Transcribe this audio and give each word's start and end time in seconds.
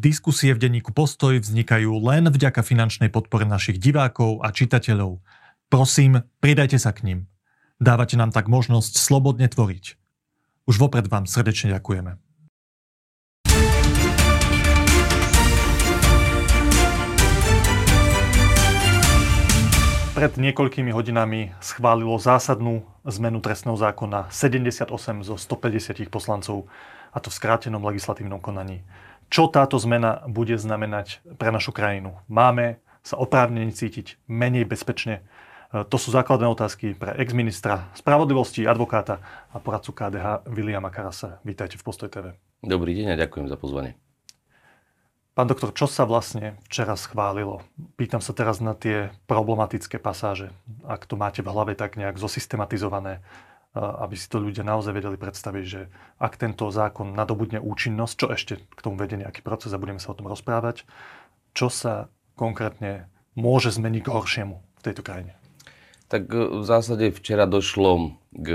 Diskusie 0.00 0.56
v 0.56 0.64
denníku 0.64 0.96
Postoj 0.96 1.44
vznikajú 1.44 1.92
len 2.00 2.32
vďaka 2.32 2.64
finančnej 2.64 3.12
podpore 3.12 3.44
našich 3.44 3.76
divákov 3.76 4.40
a 4.40 4.48
čitateľov. 4.48 5.20
Prosím, 5.68 6.24
pridajte 6.40 6.80
sa 6.80 6.96
k 6.96 7.04
ním. 7.04 7.18
Dávate 7.76 8.16
nám 8.16 8.32
tak 8.32 8.48
možnosť 8.48 8.96
slobodne 8.96 9.44
tvoriť. 9.44 10.00
Už 10.64 10.80
vopred 10.80 11.04
vám 11.04 11.28
srdečne 11.28 11.76
ďakujeme. 11.76 12.16
Pred 20.16 20.32
niekoľkými 20.40 20.96
hodinami 20.96 21.52
schválilo 21.60 22.16
zásadnú 22.16 22.88
zmenu 23.04 23.44
trestného 23.44 23.76
zákona 23.76 24.32
78 24.32 24.96
zo 25.28 25.36
150 25.36 26.08
poslancov, 26.08 26.64
a 27.12 27.18
to 27.20 27.28
v 27.28 27.36
skrátenom 27.36 27.84
legislatívnom 27.84 28.40
konaní 28.40 28.80
čo 29.30 29.46
táto 29.46 29.78
zmena 29.78 30.26
bude 30.26 30.58
znamenať 30.58 31.22
pre 31.38 31.54
našu 31.54 31.70
krajinu. 31.70 32.18
Máme 32.26 32.82
sa 33.06 33.16
oprávnene 33.16 33.70
cítiť 33.70 34.18
menej 34.26 34.66
bezpečne? 34.66 35.22
E, 35.70 35.86
to 35.86 35.96
sú 35.96 36.10
základné 36.10 36.50
otázky 36.50 36.98
pre 36.98 37.14
ex-ministra 37.16 37.88
spravodlivosti, 37.94 38.66
advokáta 38.66 39.22
a 39.54 39.62
poradcu 39.62 39.94
KDH 39.94 40.50
Viliama 40.50 40.90
Karasa. 40.90 41.38
Vítajte 41.46 41.78
v 41.78 41.86
Postoj 41.86 42.10
TV. 42.10 42.34
Dobrý 42.60 42.92
deň 42.98 43.14
a 43.14 43.20
ďakujem 43.22 43.46
za 43.46 43.56
pozvanie. 43.56 43.94
Pán 45.30 45.46
doktor, 45.46 45.70
čo 45.72 45.86
sa 45.86 46.04
vlastne 46.04 46.58
včera 46.66 46.98
schválilo? 46.98 47.62
Pýtam 47.94 48.18
sa 48.18 48.34
teraz 48.34 48.58
na 48.58 48.74
tie 48.74 49.14
problematické 49.30 50.02
pasáže. 50.02 50.50
Ak 50.84 51.06
to 51.06 51.14
máte 51.14 51.40
v 51.40 51.48
hlave 51.54 51.78
tak 51.78 51.94
nejak 51.94 52.18
zosystematizované, 52.18 53.22
aby 53.74 54.18
si 54.18 54.26
to 54.26 54.42
ľudia 54.42 54.66
naozaj 54.66 54.90
vedeli 54.90 55.14
predstaviť, 55.14 55.64
že 55.64 55.86
ak 56.18 56.34
tento 56.34 56.66
zákon 56.74 57.14
nadobudne 57.14 57.62
účinnosť, 57.62 58.14
čo 58.18 58.26
ešte 58.34 58.54
k 58.66 58.80
tomu 58.82 58.98
vedie 58.98 59.22
nejaký 59.22 59.46
proces 59.46 59.70
a 59.70 59.78
budeme 59.78 60.02
sa 60.02 60.10
o 60.10 60.18
tom 60.18 60.26
rozprávať, 60.26 60.82
čo 61.54 61.70
sa 61.70 62.10
konkrétne 62.34 63.06
môže 63.38 63.70
zmeniť 63.70 64.02
k 64.02 64.12
horšiemu 64.12 64.56
v 64.58 64.82
tejto 64.82 65.06
krajine? 65.06 65.38
Tak 66.10 66.26
e, 66.34 66.58
v 66.58 66.64
zásade 66.66 67.14
včera 67.14 67.46
došlo 67.46 68.18
k, 68.34 68.48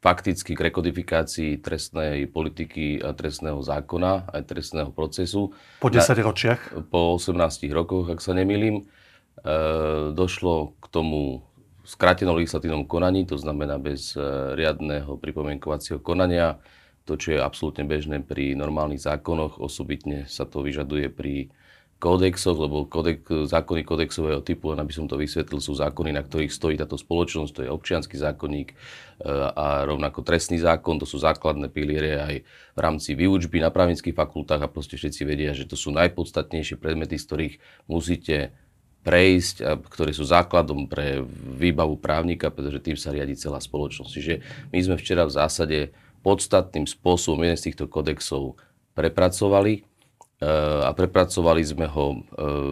fakticky 0.00 0.56
k 0.56 0.64
rekodifikácii 0.72 1.60
trestnej 1.60 2.24
politiky 2.24 3.04
a 3.04 3.12
trestného 3.12 3.60
zákona 3.60 4.32
aj 4.32 4.42
trestného 4.48 4.88
procesu. 4.88 5.52
Po 5.84 5.92
10 5.92 6.00
Na, 6.00 6.24
ročiach? 6.24 6.60
Po 6.88 7.20
18 7.20 7.68
rokoch, 7.68 8.08
ak 8.08 8.24
sa 8.24 8.32
nemýlim. 8.32 8.88
E, 9.44 10.14
došlo 10.16 10.72
k 10.80 10.84
tomu 10.88 11.44
skrátenom 11.84 12.36
legislatívnom 12.40 12.88
konaní, 12.88 13.28
to 13.28 13.36
znamená 13.36 13.76
bez 13.76 14.16
e, 14.16 14.20
riadného 14.56 15.20
pripomienkovacieho 15.20 16.00
konania. 16.00 16.58
To, 17.04 17.20
čo 17.20 17.36
je 17.36 17.40
absolútne 17.44 17.84
bežné 17.84 18.24
pri 18.24 18.56
normálnych 18.56 19.04
zákonoch, 19.04 19.60
osobitne 19.60 20.24
sa 20.24 20.48
to 20.48 20.64
vyžaduje 20.64 21.12
pri 21.12 21.52
kódexoch, 22.04 22.58
lebo 22.60 22.84
kódex, 22.84 23.24
zákony 23.24 23.80
kódexového 23.80 24.44
typu, 24.44 24.76
len 24.76 24.80
aby 24.84 24.92
som 24.92 25.08
to 25.08 25.16
vysvetlil, 25.16 25.56
sú 25.56 25.72
zákony, 25.72 26.12
na 26.12 26.20
ktorých 26.20 26.52
stojí 26.52 26.76
táto 26.76 27.00
spoločnosť, 27.00 27.52
to 27.54 27.60
je 27.64 27.72
občianský 27.72 28.16
zákonník 28.20 28.68
e, 28.72 28.76
a 29.52 29.88
rovnako 29.88 30.20
trestný 30.20 30.60
zákon, 30.60 31.00
to 31.00 31.08
sú 31.08 31.16
základné 31.20 31.72
piliere 31.72 32.20
aj 32.20 32.34
v 32.76 32.78
rámci 32.80 33.16
výučby 33.16 33.62
na 33.62 33.72
právnických 33.72 34.12
fakultách 34.12 34.64
a 34.64 34.72
proste 34.72 35.00
všetci 35.00 35.22
vedia, 35.24 35.56
že 35.56 35.64
to 35.64 35.80
sú 35.80 35.94
najpodstatnejšie 35.96 36.76
predmety, 36.76 37.16
z 37.16 37.24
ktorých 37.24 37.54
musíte 37.88 38.52
prejsť, 39.04 39.56
a 39.60 39.76
ktoré 39.76 40.16
sú 40.16 40.24
základom 40.24 40.88
pre 40.88 41.20
výbavu 41.60 42.00
právnika, 42.00 42.48
pretože 42.48 42.80
tým 42.80 42.96
sa 42.96 43.12
riadi 43.12 43.36
celá 43.36 43.60
spoločnosť. 43.60 44.10
Čiže 44.10 44.34
my 44.72 44.78
sme 44.80 44.96
včera 44.96 45.28
v 45.28 45.36
zásade 45.36 45.78
podstatným 46.24 46.88
spôsobom 46.88 47.44
jeden 47.44 47.60
z 47.60 47.70
týchto 47.70 47.84
kodexov 47.84 48.56
prepracovali 48.96 49.72
e, 49.78 49.82
a 50.82 50.90
prepracovali 50.96 51.60
sme 51.60 51.84
ho 51.84 52.06
e, 52.10 52.18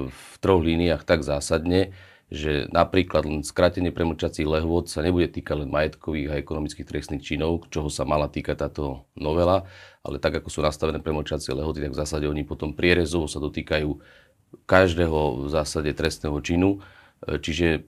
v 0.09 0.35
troch 0.41 0.65
líniách 0.65 1.05
tak 1.05 1.21
zásadne, 1.21 1.93
že 2.33 2.65
napríklad 2.73 3.29
len 3.29 3.45
skratenie 3.45 3.93
premlčacích 3.93 4.49
lehôd 4.49 4.89
sa 4.89 5.05
nebude 5.05 5.29
týkať 5.29 5.69
len 5.69 5.69
majetkových 5.69 6.33
a 6.33 6.41
ekonomických 6.41 6.89
trestných 6.89 7.21
činov, 7.21 7.69
čoho 7.69 7.93
sa 7.93 8.09
mala 8.09 8.33
týkať 8.33 8.57
táto 8.57 9.05
novela, 9.13 9.69
ale 10.01 10.17
tak 10.17 10.41
ako 10.41 10.49
sú 10.49 10.65
nastavené 10.65 11.05
premlčacie 11.05 11.53
lehoty, 11.53 11.85
tak 11.85 11.93
v 11.93 12.01
zásade 12.01 12.25
oni 12.25 12.49
potom 12.49 12.73
prierezovo 12.73 13.29
sa 13.29 13.37
dotýkajú 13.37 14.01
každého 14.67 15.47
v 15.47 15.49
zásade 15.51 15.91
trestného 15.93 16.39
činu. 16.41 16.81
E, 17.23 17.39
čiže 17.39 17.87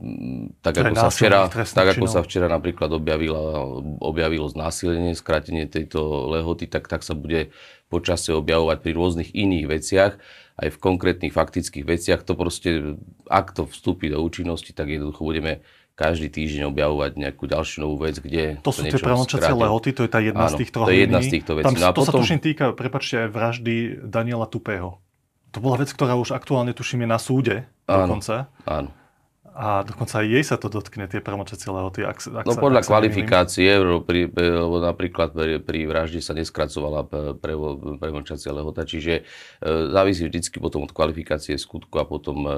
tak 0.63 0.79
ako, 0.79 0.95
sa 0.95 1.11
včera, 1.11 1.39
tak 1.51 1.87
ako 1.99 2.07
sa 2.07 2.21
včera 2.23 2.47
napríklad 2.47 2.91
objavilo, 2.95 3.83
objavilo 3.99 4.47
znásilnenie, 4.47 5.19
skrátenie 5.19 5.67
tejto 5.67 6.31
lehoty, 6.31 6.71
tak, 6.71 6.87
tak 6.87 7.03
sa 7.03 7.19
bude 7.19 7.51
počasie 7.91 8.35
objavovať 8.35 8.83
pri 8.83 8.93
rôznych 8.95 9.31
iných 9.35 9.67
veciach, 9.71 10.13
aj 10.55 10.69
v 10.71 10.79
konkrétnych 10.79 11.35
faktických 11.35 11.87
veciach. 11.87 12.21
To 12.27 12.39
proste, 12.39 12.99
ak 13.27 13.55
to 13.55 13.67
vstúpi 13.67 14.11
do 14.11 14.23
účinnosti, 14.23 14.71
tak 14.71 14.91
jednoducho 14.91 15.23
budeme 15.27 15.67
každý 15.95 16.27
týždeň 16.27 16.75
objavovať 16.75 17.11
nejakú 17.15 17.47
ďalšiu 17.47 17.87
novú 17.87 18.03
vec, 18.03 18.19
kde... 18.19 18.59
To 18.67 18.75
sú 18.75 18.83
tie 18.83 18.99
premlčacie 18.99 19.55
lehoty, 19.55 19.95
to 19.95 20.03
je 20.07 20.11
tá 20.11 20.19
jedna 20.19 20.51
Áno, 20.51 20.55
z 20.59 20.67
tých 20.67 20.71
troch 20.75 20.87
to 20.91 20.95
je 20.95 21.01
jedna 21.07 21.21
z 21.23 21.29
týchto 21.31 21.53
vecí. 21.55 21.67
Tam, 21.71 21.75
no 21.79 21.87
a 21.87 21.93
to 21.95 22.03
potom... 22.03 22.11
sa 22.11 22.13
tuším 22.19 22.41
týka, 22.43 22.65
prepačte, 22.75 23.15
aj 23.27 23.29
vraždy 23.31 23.75
Daniela 24.03 24.51
Tupého. 24.51 24.99
To 25.55 25.63
bola 25.63 25.79
vec, 25.79 25.95
ktorá 25.95 26.19
už 26.19 26.35
aktuálne 26.35 26.75
tuším 26.75 27.07
je 27.07 27.09
na 27.09 27.19
súde 27.23 27.57
áno, 27.87 28.11
dokonca. 28.11 28.51
Áno. 28.67 28.91
A 29.55 29.87
dokonca 29.87 30.19
aj 30.19 30.27
jej 30.27 30.43
sa 30.43 30.59
to 30.59 30.67
dotkne, 30.67 31.07
tie 31.07 31.23
pravomočacie 31.23 31.71
lehoty. 31.71 32.03
Ak, 32.03 32.19
ak 32.27 32.43
no 32.43 32.59
sa, 32.59 32.61
podľa 32.61 32.83
ak 32.83 32.91
kvalifikácie, 32.91 33.71
pri, 34.03 34.27
lebo 34.35 34.83
napríklad 34.83 35.31
pri, 35.63 35.81
vražde 35.87 36.19
sa 36.19 36.35
neskracovala 36.35 37.07
pre, 37.39 37.55
pravomočacia 38.03 38.51
lehota, 38.51 38.83
čiže 38.83 39.23
e, 39.23 39.23
závisí 39.95 40.27
vždycky 40.27 40.59
potom 40.59 40.83
od 40.83 40.91
kvalifikácie 40.91 41.55
skutku 41.55 42.03
a 42.03 42.05
potom, 42.05 42.43
e, 42.43 42.51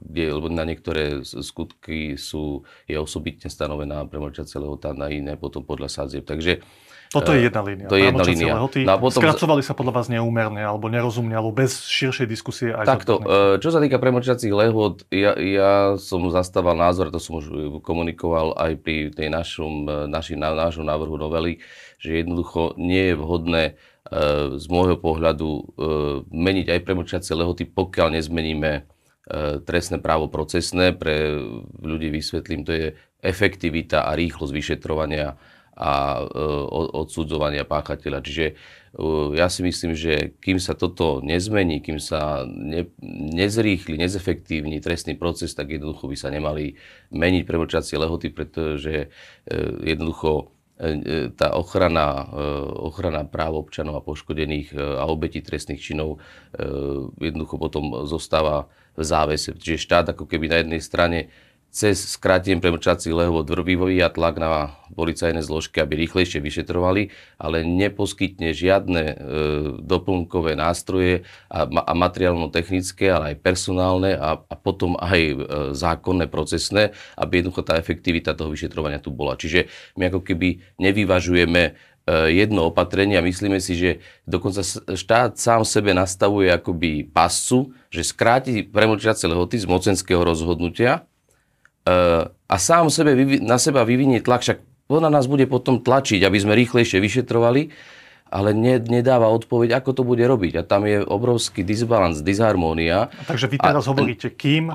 kde, 0.00 0.24
lebo 0.32 0.48
na 0.48 0.64
niektoré 0.64 1.20
skutky 1.20 2.16
sú, 2.16 2.64
je 2.88 2.96
osobitne 2.96 3.52
stanovená 3.52 4.08
pravomočacia 4.08 4.64
lehota, 4.64 4.96
na 4.96 5.12
iné 5.12 5.36
potom 5.36 5.60
podľa 5.60 5.92
sadzieb. 5.92 6.24
Takže 6.24 6.64
toto 7.10 7.34
je 7.34 7.50
jedna 7.50 7.58
línia. 7.66 7.90
To 7.90 7.98
je 7.98 8.06
jedna 8.06 8.22
línia. 8.22 8.54
Lehoty 8.54 8.86
no 8.86 8.94
potom... 9.02 9.18
Skracovali 9.18 9.66
sa 9.66 9.74
podľa 9.74 9.92
vás 9.98 10.06
neúmerne 10.06 10.62
alebo 10.62 10.86
nerozumne, 10.86 11.34
alebo 11.34 11.50
bez 11.50 11.82
širšej 11.90 12.26
diskusie 12.30 12.70
aj 12.70 12.86
Takto, 12.86 13.18
e, 13.18 13.58
čo 13.58 13.74
sa 13.74 13.82
týka 13.82 13.98
premlčacích 13.98 14.54
lehot, 14.54 15.10
ja, 15.10 15.34
ja 15.34 15.98
som 15.98 16.29
zastával 16.30 16.78
názor, 16.78 17.10
to 17.10 17.18
som 17.22 17.38
už 17.38 17.50
komunikoval 17.82 18.54
aj 18.56 18.72
pri 18.80 19.10
tej 19.10 19.28
našom, 19.28 19.86
e, 19.86 19.90
naši, 20.06 20.34
na, 20.34 20.54
našom 20.54 20.86
návrhu 20.86 21.18
novely, 21.18 21.60
že 22.00 22.22
jednoducho 22.22 22.78
nie 22.78 23.12
je 23.12 23.14
vhodné 23.18 23.62
e, 23.66 23.72
z 24.56 24.66
môjho 24.70 24.96
pohľadu 24.96 25.76
meniť 26.30 26.66
aj 26.72 26.80
premlčacie 26.86 27.34
lehoty, 27.36 27.68
pokiaľ 27.68 28.16
nezmeníme 28.18 28.88
trestné 29.62 30.02
právo 30.02 30.26
procesné. 30.26 30.90
Pre 30.90 31.38
ľudí 31.78 32.10
vysvetlím, 32.10 32.66
to 32.66 32.72
je 32.74 32.86
efektivita 33.22 34.08
a 34.08 34.16
rýchlosť 34.18 34.50
vyšetrovania 34.50 35.38
a 35.80 36.20
e, 36.20 36.24
odsudzovania 36.92 37.64
páchateľa. 37.64 38.20
Čiže 38.20 38.46
e, 38.46 38.54
ja 39.38 39.46
si 39.46 39.62
myslím, 39.62 39.94
že 39.94 40.34
kým 40.42 40.58
sa 40.58 40.74
toto 40.74 41.22
nezmení, 41.22 41.78
kým 41.78 42.02
sa 42.02 42.42
ne, 42.42 42.90
nezrýchli, 43.30 43.94
nezefektívni 43.94 44.82
trestný 44.82 45.14
proces, 45.14 45.54
tak 45.54 45.70
jednoducho 45.70 46.10
by 46.10 46.16
sa 46.18 46.28
nemali 46.34 46.74
meniť 47.14 47.42
premlčacie 47.46 47.94
lehoty, 47.94 48.34
pretože 48.34 49.06
e, 49.06 49.54
jednoducho 49.86 50.50
tá 51.36 51.52
ochrana, 51.60 52.24
ochrana 52.80 53.28
práv 53.28 53.68
občanov 53.68 54.00
a 54.00 54.06
poškodených 54.06 54.72
a 54.72 55.04
obetí 55.12 55.44
trestných 55.44 55.76
činov 55.76 56.24
jednoducho 57.20 57.60
potom 57.60 58.08
zostáva 58.08 58.72
v 58.96 59.02
závese. 59.04 59.52
Čiže 59.52 59.84
štát 59.84 60.06
ako 60.16 60.24
keby 60.24 60.48
na 60.48 60.56
jednej 60.64 60.80
strane 60.80 61.18
cez 61.70 62.18
skrátenie 62.18 62.58
premlčacích 62.58 63.14
lehôd 63.14 63.46
vyvíja 63.46 64.10
tlak 64.10 64.42
na 64.42 64.74
policajné 64.90 65.38
zložky, 65.38 65.78
aby 65.78 66.02
rýchlejšie 66.02 66.42
vyšetrovali, 66.42 67.14
ale 67.38 67.62
neposkytne 67.62 68.50
žiadne 68.50 69.02
e, 69.06 69.14
doplnkové 69.78 70.58
nástroje 70.58 71.22
a, 71.46 71.70
a 71.70 71.92
materiálno-technické, 71.94 73.14
ale 73.14 73.34
aj 73.34 73.36
personálne 73.46 74.18
a, 74.18 74.34
a 74.42 74.54
potom 74.58 74.98
aj 74.98 75.20
e, 75.22 75.34
zákonné, 75.78 76.26
procesné, 76.26 76.90
aby 77.14 77.38
jednoducho 77.38 77.62
tá 77.62 77.78
efektivita 77.78 78.34
toho 78.34 78.50
vyšetrovania 78.50 78.98
tu 78.98 79.14
bola. 79.14 79.38
Čiže 79.38 79.70
my 79.94 80.10
ako 80.10 80.26
keby 80.26 80.58
nevyvažujeme 80.82 81.62
e, 81.62 81.72
jedno 82.34 82.66
opatrenie 82.66 83.14
a 83.14 83.22
myslíme 83.22 83.62
si, 83.62 83.78
že 83.78 83.90
dokonca 84.26 84.66
štát 84.90 85.38
sám 85.38 85.62
sebe 85.62 85.94
nastavuje 85.94 86.50
akoby 86.50 87.06
pascu, 87.14 87.70
že 87.94 88.02
skráti 88.02 88.66
premlčiace 88.66 89.30
lehoty 89.30 89.54
z 89.62 89.70
mocenského 89.70 90.26
rozhodnutia, 90.26 91.06
a 92.50 92.56
sám 92.58 92.90
sebe, 92.90 93.14
na 93.40 93.56
seba 93.56 93.86
vyvinie 93.86 94.22
tlak, 94.22 94.42
však 94.42 94.58
ona 94.90 95.06
nás 95.06 95.30
bude 95.30 95.46
potom 95.46 95.78
tlačiť, 95.78 96.26
aby 96.26 96.38
sme 96.40 96.58
rýchlejšie 96.58 96.98
vyšetrovali, 96.98 97.70
ale 98.30 98.54
ne, 98.54 98.78
nedáva 98.78 99.30
odpoveď, 99.30 99.82
ako 99.82 99.90
to 99.90 100.02
bude 100.06 100.22
robiť. 100.22 100.60
A 100.60 100.62
tam 100.66 100.86
je 100.86 101.02
obrovský 101.02 101.62
disbalans, 101.62 102.22
disharmónia. 102.22 103.10
Takže 103.26 103.46
vy 103.50 103.56
teraz 103.58 103.86
a, 103.86 103.94
hovoríte, 103.94 104.30
kým 104.30 104.74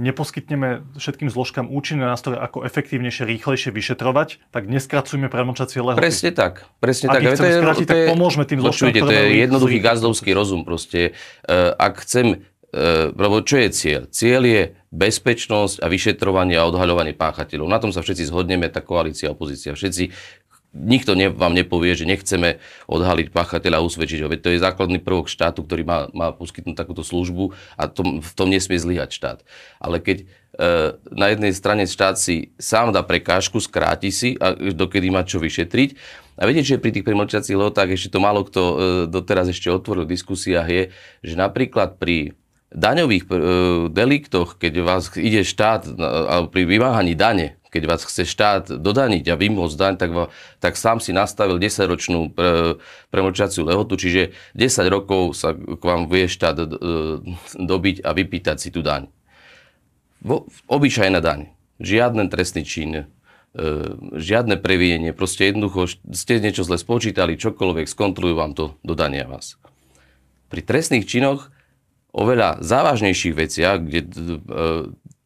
neposkytneme 0.00 0.96
všetkým 0.96 1.28
zložkám 1.28 1.68
účinné 1.68 2.08
nástroje, 2.08 2.40
ako 2.40 2.64
efektívnejšie, 2.64 3.28
rýchlejšie 3.28 3.70
vyšetrovať, 3.70 4.40
tak 4.48 4.64
neskracujme 4.64 5.28
premočacie 5.28 5.84
lehoty. 5.84 6.00
Presne 6.00 6.30
tak. 6.32 6.64
Presne 6.80 7.12
Ak 7.12 7.20
tak. 7.20 7.36
chceme 7.36 7.50
skrátiť, 7.60 7.86
tak 7.86 7.98
pomôžeme 8.16 8.44
tým 8.48 8.64
zložkám, 8.64 8.96
to 8.96 9.12
je 9.12 9.24
jednoduchý 9.44 9.78
zlý- 9.78 9.86
gazdovský 9.86 10.30
rozum. 10.32 10.64
Proste, 10.64 11.12
uh, 11.44 11.76
ak 11.76 12.00
chcem, 12.06 12.48
lebo 13.18 13.42
čo 13.42 13.58
je 13.58 13.68
cieľ? 13.74 14.02
Cieľ 14.06 14.42
je 14.46 14.62
bezpečnosť 14.90 15.82
a 15.82 15.86
vyšetrovanie 15.90 16.58
a 16.58 16.66
odhaľovanie 16.66 17.14
páchateľov. 17.14 17.66
Na 17.70 17.82
tom 17.82 17.90
sa 17.90 18.02
všetci 18.02 18.30
zhodneme, 18.30 18.70
tá 18.70 18.82
koalícia, 18.82 19.30
opozícia, 19.30 19.74
všetci 19.74 20.10
Nikto 20.70 21.18
ne, 21.18 21.26
vám 21.34 21.50
nepovie, 21.50 21.98
že 21.98 22.06
nechceme 22.06 22.62
odhaliť 22.86 23.34
páchateľa 23.34 23.82
a 23.82 23.86
usvedčiť 23.90 24.22
ho. 24.22 24.30
Veď 24.30 24.38
to 24.38 24.50
je 24.54 24.62
základný 24.62 25.02
prvok 25.02 25.26
štátu, 25.26 25.66
ktorý 25.66 25.82
má, 25.82 26.06
má 26.14 26.30
poskytnúť 26.30 26.78
takúto 26.78 27.02
službu 27.02 27.50
a 27.74 27.90
tom, 27.90 28.22
v 28.22 28.32
tom 28.38 28.46
nesmie 28.46 28.78
zlyhať 28.78 29.10
štát. 29.10 29.38
Ale 29.82 29.98
keď 29.98 30.22
e, 30.22 30.24
na 31.10 31.34
jednej 31.34 31.50
strane 31.58 31.90
štát 31.90 32.22
si 32.22 32.54
sám 32.54 32.94
dá 32.94 33.02
prekážku, 33.02 33.58
skráti 33.58 34.14
si, 34.14 34.38
a 34.38 34.54
dokedy 34.54 35.10
má 35.10 35.26
čo 35.26 35.42
vyšetriť. 35.42 35.98
A 36.38 36.46
viete, 36.46 36.62
že 36.62 36.78
pri 36.78 36.94
tých 36.94 37.02
premlčiacich 37.02 37.58
lehotách 37.58 37.90
ešte 37.90 38.14
to 38.14 38.22
málo 38.22 38.46
kto 38.46 38.62
e, 38.62 38.74
doteraz 39.10 39.50
ešte 39.50 39.74
otvoril 39.74 40.06
v 40.06 40.14
diskusiách 40.14 40.68
je, 40.70 40.82
že 41.26 41.34
napríklad 41.34 41.98
pri 41.98 42.38
daňových 42.70 43.24
e, 43.26 43.30
deliktoch, 43.90 44.56
keď 44.56 44.72
vás 44.82 45.10
ide 45.18 45.42
štát, 45.42 45.90
alebo 46.00 46.48
pri 46.50 46.62
vymáhaní 46.66 47.18
dane, 47.18 47.60
keď 47.70 47.82
vás 47.86 48.02
chce 48.02 48.26
štát 48.26 48.64
dodaniť 48.82 49.30
a 49.30 49.38
vymôcť 49.38 49.76
daň, 49.78 49.94
tak, 49.98 50.10
tak 50.58 50.74
sám 50.74 50.98
si 50.98 51.14
nastavil 51.14 51.62
10-ročnú 51.62 52.34
pre, 52.34 52.82
premlčaciu 53.14 53.62
lehotu, 53.62 53.94
čiže 53.94 54.34
10 54.58 54.90
rokov 54.90 55.38
sa 55.38 55.54
k 55.54 55.82
vám 55.82 56.10
vie 56.10 56.26
štát 56.26 56.56
e, 56.58 56.66
dobiť 57.58 58.02
a 58.02 58.10
vypýtať 58.10 58.56
si 58.58 58.68
tú 58.74 58.82
daň. 58.82 59.06
Obyčajná 60.66 61.22
daň. 61.22 61.48
Žiadny 61.80 62.28
trestný 62.28 62.62
čin, 62.66 62.92
e, 62.92 63.04
žiadne 64.18 64.58
previnenie, 64.60 65.14
proste 65.14 65.48
jednoducho 65.48 65.90
ste 66.12 66.42
niečo 66.42 66.66
zle 66.66 66.76
spočítali, 66.76 67.40
čokoľvek, 67.40 67.86
skontrolujú 67.86 68.36
vám 68.36 68.52
to, 68.52 68.76
dodania 68.82 69.24
vás. 69.24 69.56
Pri 70.50 70.60
trestných 70.66 71.06
činoch 71.06 71.54
oveľa 72.10 72.58
závažnejších 72.62 73.34
veciach, 73.34 73.76
kde 73.82 74.00
e, 74.02 74.08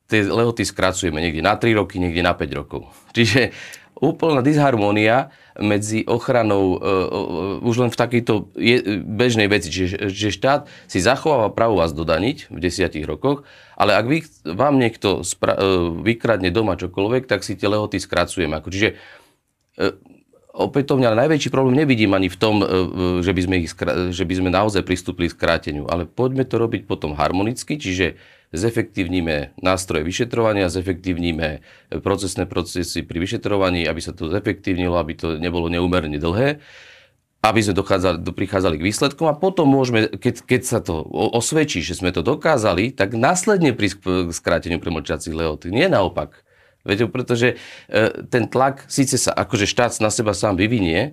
tie 0.08 0.20
lehoty 0.28 0.62
skracujeme 0.68 1.18
niekde 1.20 1.40
na 1.40 1.56
3 1.56 1.80
roky, 1.80 1.96
niekde 1.96 2.20
na 2.20 2.36
5 2.36 2.58
rokov. 2.60 2.92
Čiže 3.16 3.52
úplná 3.98 4.42
disharmónia 4.44 5.32
medzi 5.54 6.02
ochranou 6.04 6.76
e, 6.76 6.78
už 7.62 7.86
len 7.86 7.90
v 7.94 7.98
takejto 7.98 8.50
je, 8.58 9.00
bežnej 9.00 9.46
veci. 9.46 9.70
Čiže 9.70 10.10
že 10.10 10.28
štát 10.34 10.66
si 10.90 10.98
zachováva 10.98 11.54
právo 11.54 11.78
vás 11.78 11.94
dodaniť 11.94 12.50
v 12.50 12.58
desiatich 12.58 13.06
rokoch, 13.06 13.46
ale 13.78 13.94
ak 13.94 14.06
vy, 14.06 14.18
vám 14.50 14.82
niekto 14.82 15.22
spra, 15.22 15.54
e, 15.54 15.62
vykradne 16.02 16.50
doma 16.50 16.74
čokoľvek, 16.74 17.30
tak 17.30 17.46
si 17.46 17.54
tie 17.54 17.70
lehoty 17.70 18.02
skracujeme. 18.02 18.58
Ako, 18.58 18.74
čiže 18.74 18.98
e, 19.78 19.94
opätovne, 20.54 21.10
ale 21.10 21.26
najväčší 21.26 21.50
problém 21.50 21.82
nevidím 21.82 22.14
ani 22.14 22.30
v 22.30 22.38
tom, 22.38 22.62
e, 22.62 22.66
že 23.26 23.34
by 23.34 23.40
sme, 23.42 23.54
ich, 23.66 23.74
že 24.14 24.24
by 24.24 24.34
sme 24.38 24.50
naozaj 24.54 24.86
pristúpili 24.86 25.26
k 25.26 25.34
skráteniu, 25.34 25.90
ale 25.90 26.06
poďme 26.06 26.46
to 26.46 26.62
robiť 26.62 26.86
potom 26.86 27.18
harmonicky, 27.18 27.74
čiže 27.74 28.14
zefektívnime 28.54 29.58
nástroje 29.58 30.06
vyšetrovania, 30.06 30.70
zefektívnime 30.70 31.66
procesné 32.06 32.46
procesy 32.46 33.02
pri 33.02 33.18
vyšetrovaní, 33.18 33.82
aby 33.82 33.98
sa 33.98 34.14
to 34.14 34.30
zefektívnilo, 34.30 34.94
aby 34.94 35.18
to 35.18 35.42
nebolo 35.42 35.66
neúmerne 35.66 36.22
dlhé, 36.22 36.62
aby 37.44 37.60
sme 37.60 37.74
dochádzali, 37.74 38.22
do- 38.22 38.32
prichádzali 38.32 38.78
k 38.78 38.86
výsledkom 38.88 39.26
a 39.26 39.34
potom 39.34 39.66
môžeme, 39.66 40.06
keď, 40.06 40.46
keď 40.46 40.62
sa 40.64 40.78
to 40.78 41.02
osvedčí, 41.34 41.82
že 41.82 41.98
sme 41.98 42.14
to 42.14 42.22
dokázali, 42.22 42.94
tak 42.94 43.18
následne 43.18 43.74
prísť 43.74 44.30
k 44.30 44.30
skráteniu 44.30 44.78
premlčacích 44.78 45.34
lehoty. 45.34 45.74
Nie 45.74 45.90
naopak. 45.90 46.43
Viete, 46.84 47.08
pretože 47.08 47.56
e, 47.88 48.22
ten 48.28 48.44
tlak, 48.44 48.84
síce 48.92 49.16
sa 49.16 49.32
akože 49.32 49.64
štát 49.64 49.96
na 50.04 50.12
seba 50.12 50.36
sám 50.36 50.60
vyvinie, 50.60 51.00
e, 51.00 51.12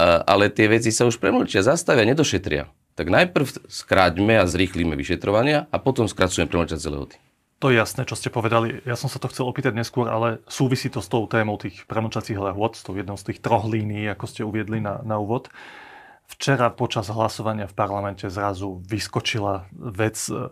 ale 0.00 0.48
tie 0.48 0.66
veci 0.72 0.88
sa 0.88 1.04
už 1.04 1.20
premlčia, 1.20 1.60
zastavia, 1.60 2.08
nedošetria. 2.08 2.72
Tak 2.96 3.08
najprv 3.08 3.68
skráťme 3.68 4.40
a 4.40 4.48
zrýchlíme 4.48 4.96
vyšetrovania 4.96 5.68
a 5.68 5.76
potom 5.80 6.08
skracujeme 6.08 6.48
premlčacie 6.48 6.88
lehoty. 6.92 7.16
To 7.62 7.70
je 7.70 7.78
jasné, 7.78 8.02
čo 8.02 8.18
ste 8.18 8.26
povedali. 8.26 8.82
Ja 8.82 8.98
som 8.98 9.06
sa 9.06 9.22
to 9.22 9.30
chcel 9.30 9.46
opýtať 9.46 9.78
neskôr, 9.78 10.10
ale 10.10 10.42
súvisí 10.50 10.90
to 10.90 10.98
s 10.98 11.06
tou 11.06 11.30
témou 11.30 11.54
tých 11.62 11.86
premlčacích 11.86 12.34
lehôd, 12.34 12.74
s 12.74 12.82
tou 12.82 12.98
jednou 12.98 13.14
z 13.14 13.30
tých 13.30 13.38
troch 13.38 13.70
línií, 13.70 14.10
ako 14.10 14.24
ste 14.26 14.42
uviedli 14.42 14.82
na, 14.82 14.98
na 15.06 15.22
úvod. 15.22 15.46
Včera 16.26 16.74
počas 16.74 17.06
hlasovania 17.06 17.70
v 17.70 17.76
parlamente 17.78 18.26
zrazu 18.26 18.82
vyskočila 18.82 19.70
vec, 19.70 20.18
e, 20.26 20.50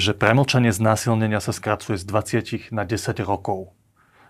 že 0.00 0.16
premlčanie 0.16 0.72
znásilnenia 0.72 1.44
sa 1.44 1.52
skracuje 1.52 2.00
z 2.00 2.08
20 2.08 2.72
na 2.72 2.88
10 2.88 2.96
rokov. 3.28 3.76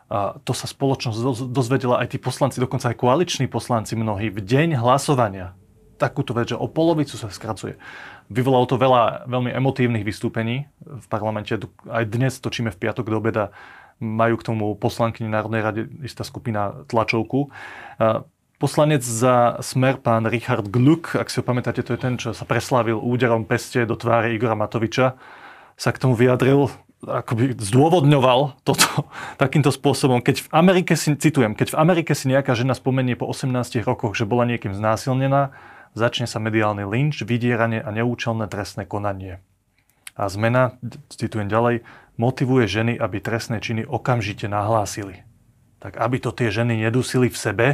To 0.09 0.53
sa 0.57 0.65
spoločnosť 0.65 1.19
doz- 1.21 1.49
dozvedela 1.53 2.01
aj 2.01 2.17
tí 2.17 2.19
poslanci, 2.19 2.65
dokonca 2.65 2.89
aj 2.89 2.97
koaliční 2.97 3.45
poslanci 3.45 3.93
mnohí 3.93 4.33
v 4.33 4.41
deň 4.41 4.81
hlasovania. 4.81 5.53
Takúto 6.01 6.33
vec, 6.33 6.49
že 6.49 6.57
o 6.57 6.65
polovicu 6.65 7.21
sa 7.21 7.29
skracuje. 7.29 7.77
Vyvolalo 8.33 8.65
to 8.65 8.81
veľa 8.81 9.29
veľmi 9.29 9.53
emotívnych 9.53 10.07
vystúpení 10.07 10.65
v 10.81 11.07
parlamente. 11.13 11.53
Aj 11.91 12.05
dnes 12.09 12.41
točíme 12.41 12.73
v 12.73 12.81
piatok 12.81 13.11
do 13.11 13.21
obeda. 13.21 13.53
Majú 14.01 14.39
k 14.41 14.47
tomu 14.47 14.73
poslankyni 14.79 15.29
Národnej 15.29 15.61
rade 15.61 15.83
istá 16.07 16.23
skupina 16.23 16.87
tlačovku. 16.87 17.51
Poslanec 18.59 19.03
za 19.03 19.61
smer, 19.61 20.01
pán 20.01 20.25
Richard 20.27 20.71
Gluck, 20.71 21.19
ak 21.19 21.29
si 21.29 21.39
ho 21.39 21.45
pamätáte, 21.45 21.83
to 21.83 21.95
je 21.95 22.01
ten, 22.01 22.15
čo 22.17 22.31
sa 22.31 22.49
preslávil 22.49 22.97
úderom 22.97 23.45
peste 23.45 23.85
do 23.85 23.99
tváre 23.99 24.33
Igora 24.35 24.59
Matoviča, 24.59 25.19
sa 25.79 25.91
k 25.95 26.01
tomu 26.01 26.19
vyjadril, 26.19 26.71
akoby 27.05 27.55
zdôvodňoval 27.55 28.65
toto 28.67 29.07
takýmto 29.43 29.71
spôsobom. 29.71 30.19
Keď 30.19 30.47
v 30.47 30.49
Amerike 30.51 30.99
si, 30.99 31.15
citujem, 31.15 31.55
keď 31.55 31.75
v 31.75 31.79
Amerike 31.79 32.13
si 32.19 32.27
nejaká 32.27 32.59
žena 32.59 32.75
spomenie 32.75 33.15
po 33.15 33.31
18 33.31 33.55
rokoch, 33.87 34.19
že 34.19 34.27
bola 34.27 34.49
niekým 34.49 34.75
znásilnená, 34.75 35.55
začne 35.95 36.27
sa 36.27 36.43
mediálny 36.43 36.83
lynč, 36.83 37.23
vydieranie 37.23 37.79
a 37.79 37.91
neúčelné 37.95 38.51
trestné 38.51 38.85
konanie. 38.85 39.39
A 40.19 40.27
zmena, 40.27 40.75
citujem 41.15 41.47
ďalej, 41.47 41.87
motivuje 42.19 42.67
ženy, 42.67 42.99
aby 42.99 43.23
trestné 43.23 43.63
činy 43.63 43.87
okamžite 43.87 44.51
nahlásili. 44.51 45.23
Tak 45.79 45.95
aby 45.95 46.19
to 46.19 46.35
tie 46.35 46.51
ženy 46.51 46.75
nedusili 46.75 47.31
v 47.31 47.39
sebe, 47.39 47.69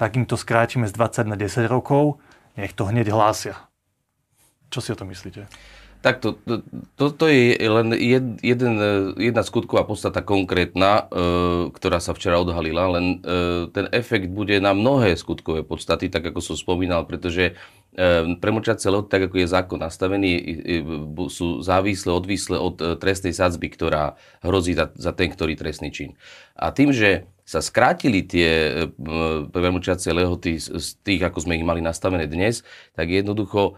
tak 0.00 0.16
im 0.16 0.24
to 0.24 0.40
skrátime 0.40 0.88
z 0.88 0.96
20 0.96 1.28
na 1.28 1.36
10 1.36 1.68
rokov, 1.68 2.16
nech 2.56 2.72
to 2.72 2.88
hneď 2.88 3.12
hlásia. 3.12 3.68
Čo 4.72 4.80
si 4.80 4.88
o 4.92 4.96
to 4.96 5.04
myslíte? 5.04 5.44
Tak 6.00 6.24
to, 6.24 6.32
to, 6.48 6.64
to, 6.96 7.04
to 7.12 7.26
je 7.28 7.60
len 7.60 7.92
jed, 7.92 8.40
jeden, 8.40 8.74
e, 8.80 8.92
jedna 9.20 9.44
skutková 9.44 9.84
podstata 9.84 10.24
konkrétna, 10.24 11.04
e, 11.04 11.28
ktorá 11.76 12.00
sa 12.00 12.16
včera 12.16 12.40
odhalila, 12.40 12.96
len 12.96 13.20
e, 13.20 13.68
ten 13.68 13.84
efekt 13.92 14.32
bude 14.32 14.56
na 14.64 14.72
mnohé 14.72 15.12
skutkové 15.12 15.60
podstaty, 15.60 16.08
tak 16.08 16.24
ako 16.32 16.40
som 16.40 16.56
spomínal, 16.56 17.04
pretože 17.04 17.52
e, 17.52 18.32
premlčacie 18.40 18.88
lehoty, 18.88 19.12
tak 19.12 19.28
ako 19.28 19.44
je 19.44 19.52
zákon 19.52 19.76
nastavený, 19.76 20.32
sú 21.28 21.60
závislé, 21.60 22.16
odvislé 22.16 22.56
od 22.56 22.80
e, 22.80 22.96
trestnej 22.96 23.36
sadzby, 23.36 23.68
ktorá 23.68 24.16
hrozí 24.40 24.72
za, 24.72 24.88
za 24.96 25.12
ten, 25.12 25.28
ktorý 25.28 25.52
trestný 25.52 25.92
čin. 25.92 26.16
A 26.56 26.72
tým, 26.72 26.96
že 26.96 27.28
sa 27.44 27.60
skrátili 27.60 28.24
tie 28.24 28.48
e, 28.48 28.72
premlčacie 29.52 30.16
lehoty 30.16 30.56
z, 30.56 30.80
z 30.80 30.86
tých, 31.04 31.28
ako 31.28 31.44
sme 31.44 31.60
ich 31.60 31.66
mali 31.68 31.84
nastavené 31.84 32.24
dnes, 32.24 32.64
tak 32.96 33.12
jednoducho 33.12 33.76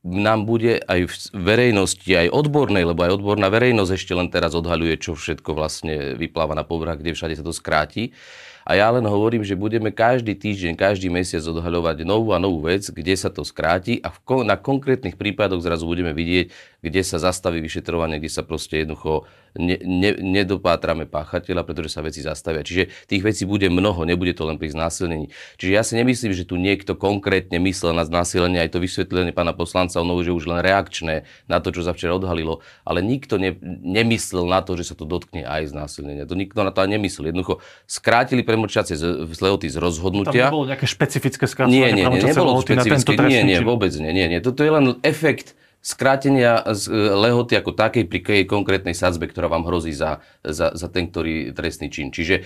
nám 0.00 0.48
bude 0.48 0.80
aj 0.88 1.00
v 1.08 1.14
verejnosti, 1.36 2.08
aj 2.08 2.32
odbornej, 2.32 2.88
lebo 2.88 3.04
aj 3.04 3.20
odborná 3.20 3.52
verejnosť 3.52 3.92
ešte 3.92 4.12
len 4.16 4.32
teraz 4.32 4.56
odhaľuje, 4.56 4.96
čo 4.96 5.12
všetko 5.12 5.52
vlastne 5.52 6.16
vypláva 6.16 6.56
na 6.56 6.64
povrch, 6.64 7.04
kde 7.04 7.12
všade 7.12 7.36
sa 7.36 7.44
to 7.44 7.52
skráti. 7.52 8.16
A 8.64 8.76
ja 8.76 8.88
len 8.92 9.04
hovorím, 9.04 9.44
že 9.44 9.56
budeme 9.56 9.90
každý 9.90 10.36
týždeň, 10.36 10.76
každý 10.76 11.08
mesiac 11.08 11.42
odhaľovať 11.42 12.04
novú 12.04 12.36
a 12.36 12.40
novú 12.40 12.64
vec, 12.64 12.86
kde 12.86 13.16
sa 13.16 13.32
to 13.32 13.42
skráti 13.44 14.00
a 14.04 14.12
na 14.44 14.56
konkrétnych 14.56 15.16
prípadoch 15.16 15.64
zrazu 15.64 15.88
budeme 15.88 16.12
vidieť, 16.12 16.52
kde 16.84 17.00
sa 17.02 17.18
zastaví 17.18 17.58
vyšetrovanie, 17.60 18.20
kde 18.20 18.30
sa 18.30 18.44
proste 18.44 18.84
jednoducho 18.84 19.26
ne, 19.58 19.76
ne, 19.80 20.10
nedopátrame 20.20 21.08
páchateľa, 21.08 21.66
pretože 21.66 21.90
sa 21.90 22.04
veci 22.04 22.22
zastavia. 22.22 22.62
Čiže 22.62 22.90
tých 23.10 23.22
vecí 23.22 23.42
bude 23.48 23.66
mnoho, 23.66 24.06
nebude 24.06 24.34
to 24.36 24.46
len 24.46 24.60
pri 24.60 24.70
znásilnení. 24.70 25.32
Čiže 25.58 25.70
ja 25.72 25.82
si 25.82 25.94
nemyslím, 25.98 26.32
že 26.36 26.46
tu 26.46 26.60
niekto 26.60 26.94
konkrétne 26.94 27.58
myslel 27.62 27.96
na 27.96 28.06
znásilnenie, 28.06 28.62
aj 28.62 28.76
to 28.76 28.78
vysvetlenie 28.78 29.34
pána 29.34 29.56
poslanca, 29.56 29.98
ono 29.98 30.18
už 30.18 30.30
je 30.30 30.34
už 30.34 30.44
len 30.46 30.60
reakčné 30.62 31.26
na 31.50 31.58
to, 31.58 31.74
čo 31.74 31.82
sa 31.82 31.96
včera 31.96 32.14
odhalilo, 32.14 32.62
ale 32.86 33.02
nikto 33.02 33.40
ne, 33.40 33.56
nemyslel 33.82 34.46
na 34.46 34.62
to, 34.62 34.78
že 34.78 34.92
sa 34.92 34.94
to 34.94 35.08
dotkne 35.08 35.42
aj 35.46 35.70
znásilnenia. 35.70 36.28
To 36.28 36.38
nikto 36.38 36.62
na 36.62 36.70
to 36.70 36.84
aj 36.84 36.90
nemyslel. 36.90 37.30
Jednoducho 37.30 37.58
skrátili 37.88 38.42
premlčacie 38.46 38.94
z 38.94 39.38
lehoty 39.40 39.66
z 39.70 39.76
Tam 39.78 39.86
rozhodnutia. 39.86 40.50
nebolo 40.50 40.68
nejaké 40.68 40.86
špecifické 40.86 41.44
Nie, 41.46 41.52
skracovanie 41.52 41.92
nie, 41.94 42.04
nie, 42.04 42.34
pravomoci 42.34 42.34
nebolo 42.34 42.50
špecifické, 42.62 43.12
nie, 43.26 43.40
nie, 43.46 43.58
vôbec 43.62 43.92
nie, 43.96 44.12
nie, 44.12 44.26
nie. 44.30 44.40
Toto 44.42 44.62
je 44.62 44.70
len 44.70 44.84
efekt 45.02 45.54
skrátenia 45.80 46.60
z 46.76 46.92
e, 46.92 46.94
lehoty 47.16 47.56
ako 47.56 47.72
takej 47.72 48.04
pri 48.04 48.20
konkrétnej 48.44 48.92
sadzbe, 48.92 49.26
ktorá 49.32 49.48
vám 49.48 49.64
hrozí 49.64 49.96
za, 49.96 50.20
za, 50.44 50.76
za 50.76 50.88
ten, 50.92 51.08
ktorý 51.08 51.56
trestný 51.56 51.88
čin. 51.88 52.12
Čiže 52.12 52.34
e, 52.40 52.42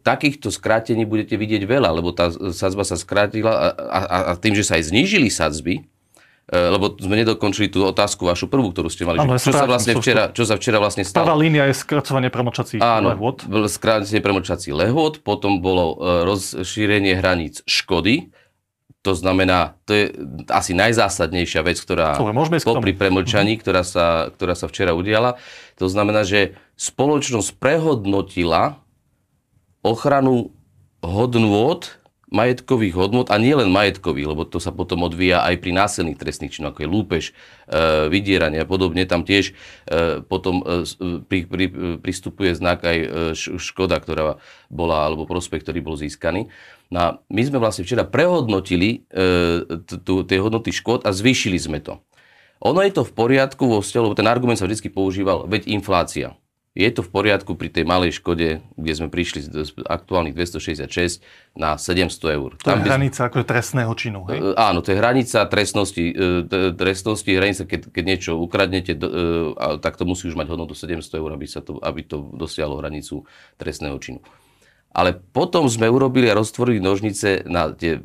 takýchto 0.00 0.48
skrátení 0.48 1.04
budete 1.04 1.36
vidieť 1.36 1.68
veľa, 1.68 1.92
lebo 1.92 2.16
tá 2.16 2.32
sadzba 2.32 2.88
sa 2.88 2.96
skrátila 2.96 3.52
a, 3.52 3.66
a, 4.00 4.18
a 4.28 4.32
tým, 4.40 4.56
že 4.56 4.64
sa 4.64 4.80
aj 4.80 4.88
znížili 4.88 5.28
sadzby, 5.28 5.84
lebo 6.50 6.98
sme 6.98 7.14
nedokončili 7.22 7.70
tú 7.70 7.86
otázku 7.86 8.26
vašu 8.26 8.50
prvú, 8.50 8.74
ktorú 8.74 8.90
ste 8.90 9.06
mali. 9.06 9.22
Áno, 9.22 9.38
čo, 9.38 9.54
sa 9.54 9.70
vlastne 9.70 9.94
včera, 9.94 10.34
čo 10.34 10.42
sa 10.42 10.58
včera 10.58 10.82
vlastne 10.82 11.06
stalo? 11.06 11.30
Prvá 11.30 11.38
línia 11.38 11.70
je 11.70 11.78
skracovanie 11.78 12.26
premočacích 12.26 12.82
Áno, 12.82 13.14
lehôd. 13.14 13.46
skracovanie 13.70 14.18
premočacích 14.18 14.74
lehôd, 14.74 15.22
potom 15.22 15.62
bolo 15.62 15.94
rozšírenie 16.26 17.14
hraníc 17.14 17.62
škody, 17.70 18.34
to 19.00 19.16
znamená, 19.16 19.80
to 19.88 19.96
je 19.96 20.04
asi 20.52 20.76
najzásadnejšia 20.76 21.64
vec, 21.64 21.80
ktorá 21.80 22.20
popri 22.60 22.92
premlčaní, 22.92 23.56
mhm. 23.56 23.60
ktorá 23.64 23.82
sa, 23.82 24.28
ktorá 24.36 24.52
sa 24.52 24.68
včera 24.68 24.92
udiala. 24.92 25.40
To 25.80 25.88
znamená, 25.88 26.28
že 26.28 26.60
spoločnosť 26.76 27.56
prehodnotila 27.56 28.76
ochranu 29.80 30.52
hodnôt 31.00 32.00
majetkových 32.30 32.94
hodnot 32.94 33.28
a 33.34 33.36
nie 33.42 33.50
len 33.50 33.74
majetkových, 33.74 34.30
lebo 34.30 34.46
to 34.46 34.62
sa 34.62 34.70
potom 34.70 35.02
odvíja 35.02 35.42
aj 35.42 35.58
pri 35.58 35.74
násilných 35.74 36.14
trestných 36.14 36.54
činoch, 36.54 36.78
ako 36.78 36.86
je 36.86 36.94
lúpež, 36.94 37.24
e, 37.26 37.32
vydieranie 38.06 38.62
a 38.62 38.66
podobne. 38.70 39.02
Tam 39.02 39.26
tiež 39.26 39.50
e, 39.50 39.52
potom 40.22 40.62
e, 40.62 40.86
pri, 41.26 41.50
pri, 41.50 41.64
pristupuje 41.98 42.54
znak 42.54 42.86
aj 42.86 42.98
škoda, 43.34 43.98
ktorá 43.98 44.38
bola, 44.70 45.10
alebo 45.10 45.26
prospekt, 45.26 45.66
ktorý 45.66 45.82
bol 45.82 45.98
získaný. 45.98 46.46
No 46.90 47.22
my 47.30 47.42
sme 47.46 47.62
vlastne 47.62 47.86
včera 47.86 48.02
prehodnotili 48.02 49.06
tie 50.02 50.38
hodnoty 50.42 50.74
škod 50.74 51.06
a 51.06 51.14
zvýšili 51.14 51.54
sme 51.54 51.78
to. 51.78 52.02
Ono 52.60 52.82
je 52.82 52.92
to 52.92 53.06
v 53.06 53.12
poriadku 53.14 53.64
vo 53.64 53.78
vzťahu, 53.80 54.04
lebo 54.10 54.18
ten 54.18 54.28
argument 54.28 54.58
sa 54.58 54.68
vždy 54.68 54.90
používal, 54.92 55.48
veď 55.48 55.70
inflácia 55.70 56.36
je 56.70 56.86
to 56.94 57.02
v 57.02 57.10
poriadku 57.10 57.58
pri 57.58 57.66
tej 57.66 57.82
malej 57.82 58.22
škode, 58.22 58.62
kde 58.78 58.92
sme 58.94 59.10
prišli 59.10 59.42
z 59.42 59.70
aktuálnych 59.90 60.38
266 60.38 61.18
na 61.58 61.74
700 61.74 62.38
eur. 62.38 62.54
To 62.62 62.70
Tam 62.70 62.78
je 62.78 62.86
hranica 62.86 63.26
ako 63.26 63.42
trestného 63.42 63.90
činu, 63.98 64.22
hej? 64.30 64.38
E, 64.38 64.54
áno, 64.54 64.78
to 64.78 64.94
je 64.94 64.96
hranica 65.02 65.50
trestnosti, 65.50 66.04
e, 66.14 66.46
trestnosti 66.78 67.26
hranica, 67.26 67.66
keď, 67.66 67.90
keď 67.90 68.04
niečo 68.06 68.32
ukradnete, 68.38 68.94
e, 68.94 69.00
tak 69.82 69.98
to 69.98 70.06
musí 70.06 70.30
už 70.30 70.38
mať 70.38 70.46
hodnotu 70.46 70.78
700 70.78 71.02
eur, 71.18 71.30
aby, 71.34 71.46
sa 71.50 71.58
to, 71.58 71.82
aby 71.82 72.06
to 72.06 72.22
dosiahlo 72.38 72.78
hranicu 72.78 73.26
trestného 73.58 73.98
činu. 73.98 74.22
Ale 74.90 75.14
potom 75.14 75.70
sme 75.70 75.86
urobili 75.86 76.26
a 76.26 76.34
roztvorili 76.34 76.82
nožnice 76.82 77.46
na, 77.46 77.70
tie, 77.70 78.02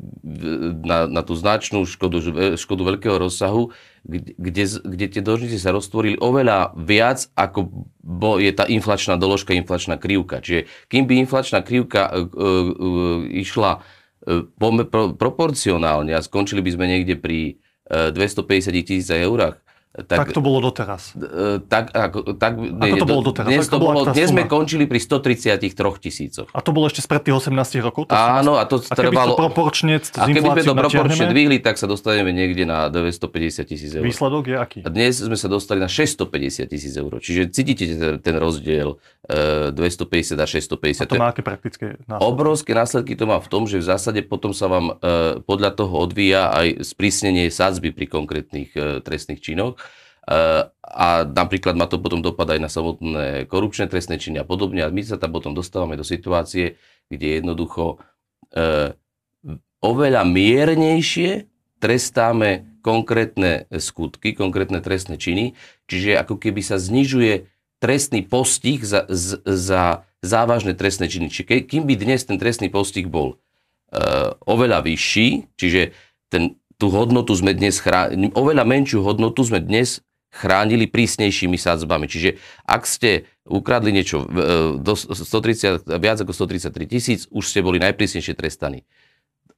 na, 0.86 1.10
na 1.10 1.22
tú 1.26 1.34
značnú 1.34 1.82
škodu, 1.82 2.22
škodu 2.54 2.82
veľkého 2.94 3.18
rozsahu, 3.18 3.74
kde, 4.06 4.64
kde 4.86 5.06
tie 5.10 5.22
nožnice 5.22 5.58
sa 5.58 5.74
roztvorili 5.74 6.14
oveľa 6.22 6.78
viac, 6.78 7.26
ako 7.34 7.90
bo, 7.98 8.38
je 8.38 8.54
tá 8.54 8.70
inflačná 8.70 9.18
doložka, 9.18 9.50
inflačná 9.50 9.98
krivka. 9.98 10.38
Čiže 10.38 10.70
kým 10.86 11.10
by 11.10 11.26
inflačná 11.26 11.66
krivka 11.66 12.06
e, 12.06 12.10
e, 12.14 12.22
e, 12.22 12.88
išla 13.42 13.82
e, 14.22 14.46
pro, 14.86 15.10
proporcionálne 15.18 16.14
a 16.14 16.22
skončili 16.22 16.62
by 16.62 16.70
sme 16.70 16.86
niekde 16.86 17.18
pri 17.18 17.58
e, 17.90 18.14
250 18.14 18.86
tisíc 18.86 19.10
eurách, 19.10 19.58
tak, 20.04 20.28
tak 20.28 20.36
to 20.36 20.44
bolo 20.44 20.60
doteraz. 20.60 21.16
E, 21.16 21.64
tak, 21.64 21.88
ako, 21.96 22.36
tak, 22.36 22.60
ako 22.60 22.96
to 23.00 23.08
bolo 23.08 23.22
doteraz? 23.32 23.48
Dnes, 23.48 23.64
to 23.64 23.80
bolo, 23.80 24.04
dnes 24.04 24.28
sme 24.28 24.44
končili 24.44 24.84
pri 24.84 25.00
133 25.00 25.72
tisícoch. 26.04 26.48
A 26.52 26.60
to 26.60 26.76
bolo 26.76 26.84
ešte 26.92 27.00
spred 27.00 27.24
tých 27.24 27.48
18 27.48 27.80
rokov? 27.80 28.12
To 28.12 28.12
Áno, 28.12 28.60
a 28.60 28.68
to 28.68 28.84
a 28.84 28.92
trvalo... 28.92 29.32
to 29.32 29.40
proporčne 29.40 29.96
s 29.96 30.12
A 30.20 30.28
keby 30.28 30.52
sme 30.52 30.62
to 30.68 30.76
proporčne 30.76 31.26
dvihli, 31.32 31.64
tak 31.64 31.80
sa 31.80 31.88
dostaneme 31.88 32.28
niekde 32.28 32.68
na 32.68 32.92
950 32.92 33.64
tisíc 33.64 33.90
eur. 33.96 34.04
Výsledok 34.04 34.44
je 34.44 34.56
aký? 34.60 34.78
A 34.84 34.92
dnes 34.92 35.16
sme 35.16 35.38
sa 35.40 35.48
dostali 35.48 35.80
na 35.80 35.88
650 35.88 36.68
tisíc 36.68 36.92
eur. 36.92 37.16
Čiže 37.16 37.48
cítite 37.48 37.88
ten, 37.88 38.20
ten 38.20 38.36
rozdiel 38.36 39.00
e, 39.24 39.72
250 39.72 40.36
a 40.36 40.44
650. 40.44 41.08
A 41.08 41.08
to 41.08 41.16
má 41.16 41.32
aké 41.32 41.40
praktické 41.40 41.96
následky? 42.04 42.28
Obrovské 42.28 42.70
následky 42.76 43.12
to 43.16 43.24
má 43.24 43.40
v 43.40 43.48
tom, 43.48 43.64
že 43.64 43.80
v 43.80 43.86
zásade 43.88 44.20
potom 44.28 44.52
sa 44.52 44.68
vám 44.68 45.00
e, 45.00 45.40
podľa 45.40 45.72
toho 45.72 46.04
odvíja 46.04 46.52
aj 46.52 46.84
sprísnenie 46.84 47.48
sadzby 47.48 47.96
pri 47.96 48.12
konkrétnych 48.12 48.76
e, 48.76 49.00
trestných 49.00 49.40
činoch. 49.40 49.80
A 50.26 51.22
napríklad 51.22 51.78
má 51.78 51.86
to 51.86 52.02
potom 52.02 52.18
dopad 52.18 52.50
aj 52.50 52.60
na 52.62 52.70
samotné 52.70 53.46
korupčné 53.46 53.86
trestné 53.86 54.18
činy 54.18 54.42
a 54.42 54.46
podobne. 54.46 54.82
A 54.82 54.90
my 54.90 55.02
sa 55.06 55.18
tam 55.18 55.30
potom 55.30 55.54
dostávame 55.54 55.94
do 55.94 56.02
situácie, 56.02 56.78
kde 57.06 57.38
jednoducho 57.38 58.02
e, 58.50 58.90
oveľa 59.82 60.26
miernejšie 60.26 61.46
trestáme 61.78 62.80
konkrétne 62.82 63.70
skutky, 63.70 64.34
konkrétne 64.34 64.82
trestné 64.82 65.18
činy, 65.18 65.54
čiže 65.86 66.18
ako 66.18 66.38
keby 66.38 66.62
sa 66.62 66.78
znižuje 66.78 67.46
trestný 67.78 68.26
postih 68.26 68.82
za, 68.82 69.06
za 69.46 70.06
závažné 70.26 70.74
trestné 70.74 71.06
činy. 71.06 71.30
Čiže 71.30 71.66
kým 71.66 71.86
by 71.86 71.94
dnes 71.94 72.26
ten 72.26 72.38
trestný 72.40 72.70
postih 72.72 73.06
bol 73.06 73.36
e, 73.92 74.02
oveľa 74.42 74.82
vyšší, 74.82 75.54
čiže 75.54 75.94
ten, 76.32 76.58
tú 76.80 76.90
hodnotu 76.90 77.36
sme 77.36 77.54
dnes, 77.54 77.78
chránili, 77.78 78.34
oveľa 78.34 78.64
menšiu 78.66 79.06
hodnotu 79.06 79.46
sme 79.46 79.62
dnes 79.62 80.02
chránili 80.36 80.84
prísnejšími 80.84 81.56
sadzbami. 81.56 82.04
Čiže 82.04 82.36
ak 82.68 82.84
ste 82.84 83.24
ukradli 83.48 83.96
niečo 83.96 84.22
e, 84.22 84.26
do 84.76 84.92
130, 84.92 85.88
viac 85.96 86.18
ako 86.20 86.32
133 86.36 86.92
tisíc, 86.92 87.20
už 87.32 87.44
ste 87.48 87.64
boli 87.64 87.80
najprísnejšie 87.80 88.36
trestaní. 88.36 88.84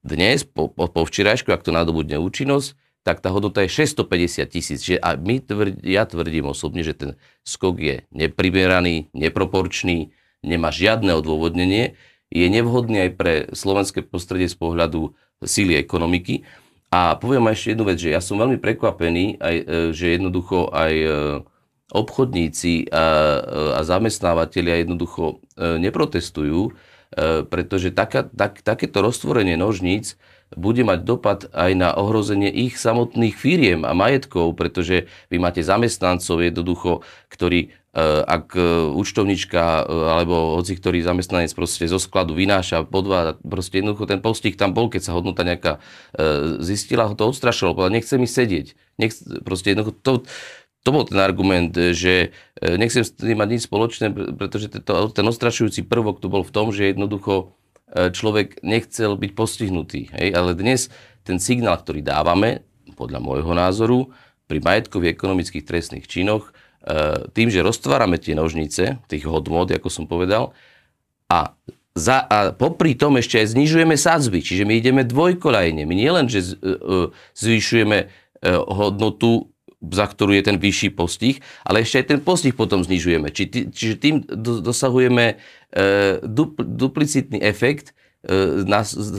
Dnes, 0.06 0.46
po, 0.46 0.70
po, 0.70 0.86
po 0.86 1.02
včerajšku, 1.02 1.50
ak 1.50 1.66
to 1.66 1.74
nadobudne 1.74 2.22
účinnosť, 2.22 2.78
tak 3.02 3.18
tá 3.24 3.34
hodnota 3.34 3.64
je 3.66 3.88
650 3.88 4.46
tisíc. 4.46 4.80
A 5.02 5.18
my 5.18 5.42
tvrdí, 5.42 5.80
ja 5.82 6.06
tvrdím 6.06 6.52
osobne, 6.52 6.86
že 6.86 6.94
ten 6.94 7.10
skok 7.42 7.76
je 7.80 7.96
neprimeraný, 8.14 9.10
neproporčný, 9.16 10.14
nemá 10.46 10.70
žiadne 10.70 11.10
odôvodnenie, 11.18 11.98
je 12.28 12.46
nevhodný 12.46 13.08
aj 13.08 13.10
pre 13.16 13.34
slovenské 13.56 14.04
prostredie 14.04 14.52
z 14.52 14.56
pohľadu 14.60 15.16
síly 15.40 15.80
ekonomiky. 15.80 16.44
A 16.88 17.20
poviem 17.20 17.52
ešte 17.52 17.76
jednu 17.76 17.84
vec, 17.84 18.00
že 18.00 18.16
ja 18.16 18.20
som 18.24 18.40
veľmi 18.40 18.56
prekvapený, 18.56 19.36
aj, 19.36 19.56
e, 19.60 19.64
že 19.92 20.16
jednoducho 20.16 20.72
aj 20.72 20.94
e, 20.96 21.08
obchodníci 21.92 22.88
a, 22.88 23.04
a 23.76 23.80
zamestnávateľia 23.84 24.84
jednoducho 24.84 25.40
e, 25.56 25.80
neprotestujú, 25.80 26.72
pretože 27.48 27.88
taká, 27.88 28.28
tak, 28.28 28.60
takéto 28.60 29.00
roztvorenie 29.00 29.56
nožníc 29.56 30.20
bude 30.56 30.80
mať 30.86 30.98
dopad 31.04 31.40
aj 31.52 31.72
na 31.76 31.92
ohrozenie 31.92 32.48
ich 32.48 32.80
samotných 32.80 33.36
firiem 33.36 33.84
a 33.84 33.92
majetkov, 33.92 34.56
pretože 34.56 35.10
vy 35.28 35.36
máte 35.42 35.60
zamestnancov 35.60 36.40
jednoducho, 36.40 37.04
ktorí 37.28 37.74
E, 37.98 38.22
ak 38.22 38.54
e, 38.54 38.62
účtovnička 38.94 39.82
e, 39.82 39.82
alebo 39.88 40.54
hoci 40.54 40.78
ktorý 40.78 41.02
zamestnanec 41.02 41.50
proste 41.50 41.90
zo 41.90 41.98
skladu 41.98 42.36
vynáša 42.38 42.86
podváda, 42.86 43.34
proste 43.42 43.82
jednoducho 43.82 44.06
ten 44.06 44.22
postih 44.22 44.54
tam 44.54 44.70
bol, 44.70 44.86
keď 44.86 45.02
sa 45.10 45.16
hodnota 45.16 45.42
nejaká 45.42 45.82
zistila, 46.62 47.10
ho 47.10 47.18
to 47.18 47.26
odstrašilo, 47.26 47.74
povedal, 47.74 47.96
nechce 47.96 48.14
mi 48.20 48.30
sedieť. 48.30 48.78
Nechce, 49.02 49.42
proste 49.42 49.74
jednoducho 49.74 49.98
to, 50.04 50.12
to 50.86 50.88
bol 50.94 51.02
ten 51.08 51.18
argument, 51.18 51.74
že 51.74 52.30
nechcem 52.60 53.02
s 53.02 53.10
tým 53.16 53.40
mať 53.40 53.48
nič 53.50 53.62
spoločné, 53.66 54.06
pretože 54.36 54.70
to, 54.70 55.10
ten 55.10 55.26
ostrašujúci 55.26 55.82
prvok 55.82 56.22
tu 56.22 56.30
bol 56.30 56.46
v 56.46 56.54
tom, 56.54 56.70
že 56.70 56.92
jednoducho 56.92 57.57
človek 57.88 58.60
nechcel 58.60 59.16
byť 59.16 59.30
postihnutý. 59.32 60.12
Hej? 60.12 60.36
Ale 60.36 60.52
dnes 60.52 60.92
ten 61.24 61.40
signál, 61.40 61.80
ktorý 61.80 62.04
dávame, 62.04 62.64
podľa 62.96 63.20
môjho 63.20 63.52
názoru, 63.56 64.12
pri 64.48 64.60
majetkových 64.60 65.16
ekonomických 65.16 65.64
trestných 65.64 66.08
činoch, 66.08 66.52
E, 66.78 67.28
tým, 67.34 67.50
že 67.50 67.60
roztvárame 67.60 68.16
tie 68.22 68.38
nožnice, 68.38 69.02
tých 69.10 69.24
hodnot, 69.28 69.68
ako 69.74 69.90
som 69.90 70.06
povedal, 70.06 70.54
a, 71.28 71.52
za, 71.92 72.24
a 72.24 72.54
popri 72.54 72.94
tom 72.94 73.18
ešte 73.20 73.42
aj 73.42 73.52
znižujeme 73.52 73.98
sadzby, 73.98 74.40
čiže 74.40 74.64
my 74.64 74.78
ideme 74.78 75.02
dvojkolajne. 75.04 75.84
My 75.84 75.94
nielen, 75.98 76.30
že 76.30 76.40
e, 76.40 76.54
e, 76.54 77.12
zvyšujeme 77.34 78.30
hodnotu, 78.70 79.50
za 79.78 80.10
ktorú 80.10 80.34
je 80.34 80.42
ten 80.42 80.58
vyšší 80.58 80.90
postih, 80.98 81.38
ale 81.62 81.86
ešte 81.86 82.02
aj 82.02 82.06
ten 82.10 82.20
postih 82.20 82.50
potom 82.50 82.82
znižujeme. 82.82 83.30
Či, 83.30 83.70
čiže 83.70 83.94
tým 83.94 84.14
dosahujeme 84.62 85.38
duplicitný 86.58 87.38
efekt, 87.38 87.94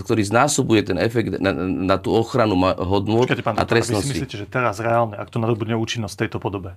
ktorý 0.04 0.22
znásobuje 0.28 0.92
ten 0.92 1.00
efekt 1.00 1.40
na, 1.40 1.56
na 1.56 1.96
tú 1.96 2.12
ochranu 2.12 2.60
hodnot 2.76 3.32
a 3.32 3.64
trestnosti. 3.64 4.12
Vy 4.12 4.12
si 4.12 4.16
myslíte, 4.20 4.38
že 4.44 4.48
teraz 4.52 4.84
reálne, 4.84 5.16
ak 5.16 5.32
to 5.32 5.40
nadobudne 5.40 5.80
účinnosť 5.80 6.14
v 6.20 6.22
tejto 6.28 6.38
podobe, 6.44 6.76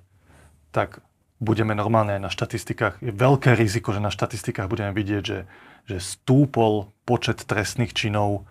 tak 0.71 1.03
budeme 1.43 1.75
normálne 1.75 2.15
aj 2.15 2.23
na 2.23 2.31
štatistikách. 2.31 3.03
Je 3.03 3.11
veľké 3.11 3.59
riziko, 3.59 3.91
že 3.91 3.99
na 3.99 4.15
štatistikách 4.15 4.71
budeme 4.71 4.95
vidieť, 4.95 5.23
že, 5.27 5.51
že 5.91 5.99
stúpol 5.99 6.95
počet 7.03 7.43
trestných 7.43 7.91
činov 7.91 8.47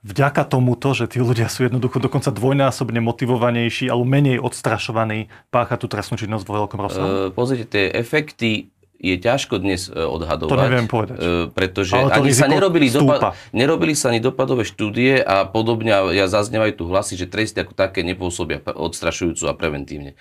vďaka 0.00 0.48
tomuto, 0.48 0.96
že 0.96 1.06
tí 1.10 1.20
ľudia 1.20 1.48
sú 1.52 1.68
jednoducho 1.68 2.00
dokonca 2.00 2.32
dvojnásobne 2.32 3.00
motivovanejší 3.04 3.92
alebo 3.92 4.04
menej 4.08 4.40
odstrašovaní 4.40 5.28
páchať 5.52 5.78
tú 5.84 5.86
trestnú 5.88 6.16
činnosť 6.16 6.44
vo 6.44 6.54
veľkom 6.64 6.78
rozsahu? 6.80 7.08
Uh, 7.08 7.28
pozrite, 7.32 7.68
tie 7.68 7.92
efekty 7.92 8.72
je 9.00 9.16
ťažko 9.16 9.64
dnes 9.64 9.88
e, 9.88 9.96
odhadovať. 9.96 10.52
To 10.52 10.60
neviem 10.60 10.84
povedať. 10.84 11.16
Uh, 11.16 11.48
pretože 11.48 11.96
ani 11.96 12.36
sa 12.36 12.44
nerobili, 12.44 12.92
dopa- 12.92 13.32
nerobili 13.56 13.96
sa 13.96 14.12
ani 14.12 14.20
dopadové 14.20 14.68
štúdie 14.68 15.24
a 15.24 15.48
podobne, 15.48 16.12
ja 16.12 16.28
zaznievajú 16.28 16.72
tu 16.76 16.84
hlasy, 16.84 17.16
že 17.16 17.24
tresty 17.24 17.64
ako 17.64 17.72
také 17.72 18.04
nepôsobia 18.04 18.60
odstrašujúco 18.60 19.48
a 19.48 19.56
preventívne. 19.56 20.20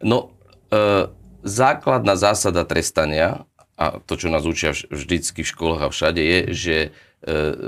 No, 0.00 0.32
E, 0.70 1.10
základná 1.42 2.14
zásada 2.14 2.62
trestania, 2.62 3.42
a 3.74 3.98
to, 3.98 4.14
čo 4.14 4.30
nás 4.30 4.46
učia 4.46 4.76
vždycky 4.92 5.42
v 5.42 5.50
školách 5.50 5.82
a 5.82 5.88
všade, 5.90 6.22
je, 6.22 6.38
že 6.54 6.76
e, 6.78 6.88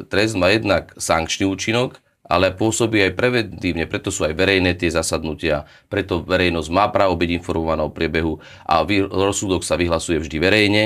trest 0.08 0.32
má 0.34 0.48
jednak 0.48 0.96
sankčný 0.96 1.44
účinok 1.44 2.00
ale 2.32 2.54
pôsobí 2.54 3.02
aj 3.02 3.12
preventívne, 3.12 3.84
preto 3.84 4.08
sú 4.08 4.24
aj 4.24 4.32
verejné 4.32 4.78
tie 4.78 4.88
zasadnutia, 4.88 5.68
preto 5.92 6.24
verejnosť 6.24 6.68
má 6.72 6.88
právo 6.88 7.18
byť 7.18 7.30
informovaná 7.36 7.84
o 7.84 7.92
priebehu 7.92 8.40
a 8.64 8.80
rozsudok 9.10 9.60
sa 9.60 9.76
vyhlasuje 9.76 10.16
vždy 10.16 10.36
verejne, 10.40 10.84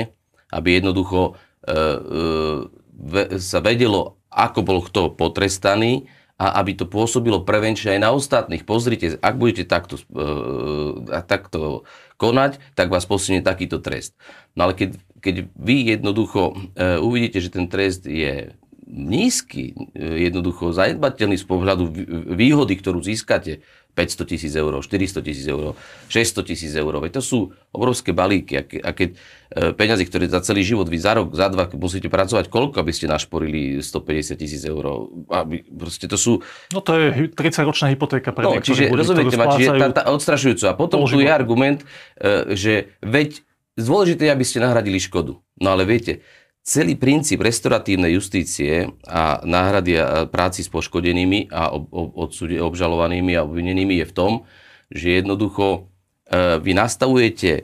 aby 0.51 0.81
jednoducho 0.81 1.39
e, 1.63 1.71
e, 1.71 3.39
sa 3.39 3.63
vedelo, 3.63 4.19
ako 4.27 4.59
bol 4.65 4.79
kto 4.83 5.15
potrestaný 5.15 6.11
a 6.37 6.59
aby 6.61 6.77
to 6.77 6.85
pôsobilo 6.85 7.41
prevenčne 7.41 7.97
aj 7.97 8.01
na 8.01 8.13
ostatných. 8.13 8.61
Pozrite, 8.67 9.17
ak 9.17 9.35
budete 9.39 9.63
takto, 9.65 9.97
e, 10.13 11.15
takto 11.25 11.87
konať, 12.19 12.59
tak 12.75 12.89
vás 12.89 13.07
posunie 13.07 13.39
takýto 13.39 13.79
trest. 13.79 14.17
No 14.57 14.67
ale 14.69 14.73
keď, 14.75 14.99
keď 15.27 15.35
vy 15.59 15.75
jednoducho 15.91 16.55
e, 16.79 16.95
uvidíte, 17.03 17.43
že 17.43 17.51
ten 17.51 17.67
trest 17.67 18.07
je 18.07 18.55
nízky, 18.87 19.75
e, 19.91 20.23
jednoducho 20.31 20.71
zanedbateľný 20.71 21.35
z 21.35 21.43
pohľadu 21.43 21.83
výhody, 22.31 22.79
ktorú 22.79 23.03
získate, 23.03 23.59
500 23.97 24.29
tisíc 24.29 24.53
eur, 24.53 24.69
400 24.77 25.25
tisíc 25.25 25.47
eur, 25.49 25.73
600 26.13 26.45
tisíc 26.45 26.69
eur. 26.77 26.93
Veď 27.01 27.17
to 27.17 27.23
sú 27.25 27.39
obrovské 27.73 28.13
balíky. 28.13 28.61
A 28.85 28.93
keď 28.93 29.17
e, 29.49 29.73
peniaze, 29.73 30.05
ktoré 30.05 30.29
za 30.29 30.37
celý 30.45 30.61
život 30.61 30.85
vy 30.85 31.01
za 31.01 31.17
rok, 31.17 31.33
za 31.33 31.49
dva 31.49 31.65
musíte 31.73 32.05
pracovať, 32.05 32.45
koľko, 32.45 32.77
aby 32.77 32.93
ste 32.93 33.09
našporili 33.09 33.81
150 33.81 34.37
tisíc 34.37 34.61
eur? 34.69 35.09
Aby, 35.33 35.65
proste 35.65 36.05
to 36.05 36.13
sú... 36.13 36.45
No 36.69 36.85
to 36.85 36.93
je 36.93 37.33
30-ročná 37.33 37.89
hypotéka 37.89 38.29
pre 38.37 38.45
no, 38.45 38.61
čiže, 38.61 38.93
ľudí, 38.93 39.01
rozumiete 39.01 39.33
ma, 39.33 39.49
čiže 39.57 39.73
tá, 39.81 39.87
tá 39.89 40.03
odstrašujúca. 40.13 40.65
A 40.71 40.73
potom 40.77 41.01
tu 41.09 41.17
je 41.17 41.33
argument, 41.33 41.81
že 42.53 42.93
veď 43.01 43.46
dôležité 43.85 44.25
je, 44.25 44.33
aby 44.33 44.45
ste 44.47 44.63
nahradili 44.65 44.97
škodu. 44.97 45.37
No 45.61 45.67
ale 45.69 45.85
viete, 45.85 46.25
celý 46.65 46.97
princíp 46.97 47.45
restoratívnej 47.45 48.17
justície 48.17 48.91
a 49.05 49.39
náhrady 49.45 50.01
práci 50.33 50.65
s 50.65 50.69
poškodenými 50.73 51.53
a 51.53 51.71
obžalovanými 52.65 53.37
a 53.37 53.45
obvinenými 53.45 54.01
je 54.01 54.05
v 54.09 54.15
tom, 54.17 54.33
že 54.91 55.23
jednoducho 55.23 55.65
e, 55.67 55.79
vy 56.59 56.71
nastavujete 56.75 57.51
e, 57.55 57.63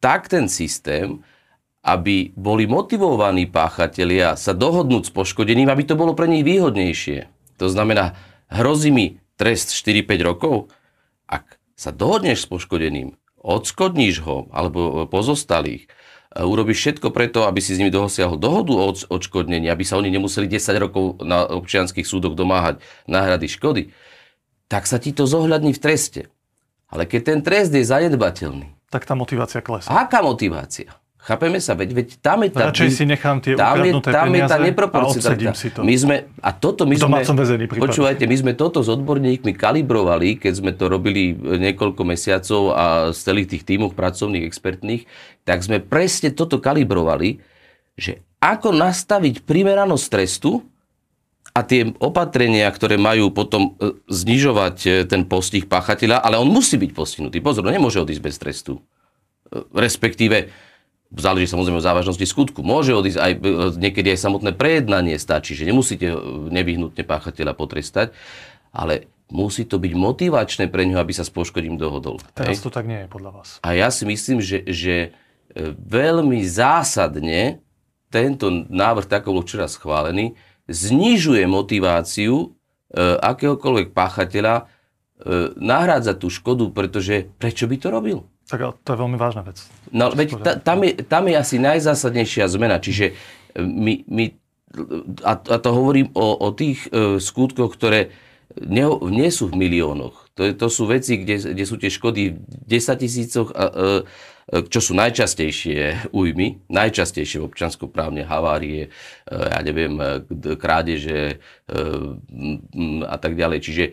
tak 0.00 0.28
ten 0.28 0.52
systém, 0.52 1.24
aby 1.80 2.34
boli 2.36 2.68
motivovaní 2.68 3.48
páchatelia 3.48 4.36
sa 4.36 4.52
dohodnúť 4.52 5.08
s 5.08 5.14
poškodeným, 5.14 5.70
aby 5.70 5.86
to 5.86 5.94
bolo 5.94 6.12
pre 6.12 6.26
nich 6.28 6.44
výhodnejšie. 6.44 7.30
To 7.56 7.72
znamená, 7.72 8.18
hrozí 8.52 8.92
mi 8.92 9.22
trest 9.40 9.72
4-5 9.72 10.28
rokov, 10.28 10.68
ak 11.24 11.56
sa 11.72 11.94
dohodneš 11.94 12.44
s 12.44 12.50
poškodeným, 12.50 13.16
odskodníš 13.46 14.26
ho, 14.26 14.50
alebo 14.50 15.06
pozostalých, 15.06 15.86
urobíš 16.34 16.78
všetko 16.82 17.14
preto, 17.14 17.46
aby 17.46 17.62
si 17.62 17.72
s 17.72 17.80
nimi 17.80 17.94
dosiahol 17.94 18.36
dohodu 18.36 18.72
o 18.74 18.92
odškodnení, 18.92 19.70
aby 19.70 19.86
sa 19.86 19.96
oni 19.96 20.10
nemuseli 20.10 20.50
10 20.50 20.82
rokov 20.82 21.22
na 21.22 21.46
občianských 21.46 22.04
súdoch 22.04 22.34
domáhať 22.34 22.82
náhrady 23.06 23.46
škody, 23.48 23.82
tak 24.66 24.90
sa 24.90 24.98
ti 24.98 25.14
to 25.14 25.24
zohľadní 25.24 25.72
v 25.72 25.80
treste. 25.80 26.22
Ale 26.90 27.06
keď 27.06 27.20
ten 27.22 27.40
trest 27.40 27.70
je 27.70 27.86
zanedbateľný. 27.86 28.74
Tak 28.90 29.06
tá 29.06 29.14
motivácia 29.14 29.62
klesá. 29.62 29.90
Aká 29.90 30.22
motivácia? 30.22 30.90
Chápeme 31.26 31.58
sa, 31.58 31.74
veď, 31.74 31.90
veď 31.90 32.08
tam 32.22 32.46
je 32.46 32.50
tá... 32.54 32.70
Radšej 32.70 32.90
si 32.94 33.02
nechám 33.02 33.42
tie 33.42 33.58
tam 33.58 33.82
je, 33.82 33.98
tam 33.98 34.30
je 34.30 34.42
tá 34.46 34.62
neproporcionalita. 34.62 35.58
si 35.58 35.74
to. 35.74 35.82
My 35.82 35.94
sme, 35.98 36.16
a 36.38 36.54
toto 36.54 36.86
my 36.86 36.94
sme, 36.94 37.18
väzení, 37.26 37.66
počúvajte, 37.66 38.30
my 38.30 38.36
sme 38.38 38.52
toto 38.54 38.78
s 38.78 38.86
odborníkmi 38.86 39.50
kalibrovali, 39.58 40.38
keď 40.38 40.52
sme 40.54 40.70
to 40.70 40.86
robili 40.86 41.34
niekoľko 41.34 42.02
mesiacov 42.06 42.60
a 42.78 42.84
z 43.10 43.18
celých 43.26 43.58
tých 43.58 43.66
tímov 43.66 43.98
pracovných, 43.98 44.46
expertných, 44.46 45.02
tak 45.42 45.66
sme 45.66 45.82
presne 45.82 46.30
toto 46.30 46.62
kalibrovali, 46.62 47.42
že 47.98 48.22
ako 48.38 48.70
nastaviť 48.70 49.42
primeranosť 49.42 50.06
trestu 50.06 50.62
a 51.56 51.66
tie 51.66 51.90
opatrenia, 51.98 52.70
ktoré 52.70 53.00
majú 53.00 53.34
potom 53.34 53.74
e, 53.82 53.98
znižovať 54.06 54.76
e, 54.84 54.88
ten 55.10 55.26
postih 55.26 55.66
páchateľa, 55.66 56.22
ale 56.22 56.38
on 56.38 56.46
musí 56.46 56.78
byť 56.78 56.90
postihnutý. 56.94 57.42
Pozor, 57.42 57.66
nemôže 57.66 57.98
odísť 57.98 58.22
bez 58.22 58.36
trestu. 58.36 58.78
E, 58.78 59.64
respektíve, 59.72 60.52
záleží 61.14 61.46
samozrejme 61.46 61.78
o 61.78 61.84
závažnosti 61.84 62.26
skutku. 62.26 62.66
Môže 62.66 62.96
odísť 62.96 63.18
aj, 63.20 63.32
niekedy 63.78 64.14
aj 64.14 64.20
samotné 64.20 64.50
prejednanie 64.56 65.16
stačí, 65.20 65.54
že 65.54 65.68
nemusíte 65.68 66.10
nevyhnutne 66.50 67.02
páchateľa 67.06 67.54
potrestať, 67.54 68.10
ale 68.74 69.06
musí 69.30 69.66
to 69.66 69.78
byť 69.78 69.92
motivačné 69.94 70.64
pre 70.70 70.86
ňo, 70.86 71.02
aby 71.02 71.12
sa 71.14 71.26
s 71.26 71.30
poškodím 71.30 71.78
dohodol. 71.78 72.22
Teraz 72.34 72.58
hej? 72.58 72.64
to 72.66 72.70
tak 72.70 72.86
nie 72.86 73.06
je 73.06 73.08
podľa 73.10 73.30
vás. 73.42 73.48
A 73.62 73.74
ja 73.74 73.90
si 73.90 74.06
myslím, 74.06 74.38
že, 74.38 74.62
že 74.66 75.10
e, 75.54 75.74
veľmi 75.74 76.42
zásadne 76.46 77.62
tento 78.10 78.50
návrh, 78.50 79.06
tak 79.10 79.26
bol 79.26 79.42
včera 79.42 79.66
schválený, 79.66 80.38
znižuje 80.70 81.42
motiváciu 81.46 82.34
e, 82.34 82.46
akéhokoľvek 83.18 83.90
páchateľa 83.90 84.54
e, 84.62 84.64
nahrádzať 85.58 86.16
tú 86.22 86.28
škodu, 86.30 86.70
pretože 86.70 87.26
prečo 87.38 87.66
by 87.66 87.76
to 87.82 87.88
robil? 87.90 88.18
Tak 88.46 88.78
to 88.86 88.88
je 88.94 88.98
veľmi 88.98 89.18
vážna 89.18 89.42
vec. 89.42 89.58
No, 89.90 90.14
veď 90.14 90.28
ta, 90.38 90.52
tam, 90.54 90.86
je, 90.86 91.02
tam 91.02 91.26
je 91.26 91.34
asi 91.34 91.58
najzásadnejšia 91.58 92.46
zmena. 92.46 92.78
Čiže 92.78 93.10
e, 93.10 93.14
my, 93.58 94.06
my 94.06 94.24
a, 95.26 95.32
a 95.34 95.56
to 95.58 95.70
hovorím 95.74 96.14
o, 96.14 96.26
o 96.38 96.48
tých 96.54 96.86
e, 96.90 97.18
skutkoch, 97.18 97.74
ktoré 97.74 98.14
nie, 98.56 98.86
nie 99.12 99.28
sú 99.28 99.52
v 99.52 99.58
miliónoch. 99.58 100.32
To, 100.36 100.48
to 100.52 100.68
sú 100.68 100.88
veci, 100.88 101.20
kde, 101.20 101.52
kde 101.52 101.64
sú 101.66 101.76
tie 101.76 101.92
škody 101.92 102.22
v 102.32 102.64
10 102.68 103.02
tisícoch, 103.02 103.48
a, 103.52 103.64
e, 103.66 103.82
e, 104.52 104.58
čo 104.68 104.80
sú 104.80 104.92
najčastejšie 104.96 106.12
újmy, 106.12 106.64
najčastejšie 106.70 107.42
v 107.42 107.48
občanskoprávne 107.50 108.24
havárie, 108.24 108.88
e, 108.88 108.90
ja 109.32 109.60
neviem, 109.60 109.96
krádeže 110.56 111.40
a 113.04 113.16
tak 113.18 113.32
ďalej. 113.34 113.58
Čiže 113.60 113.84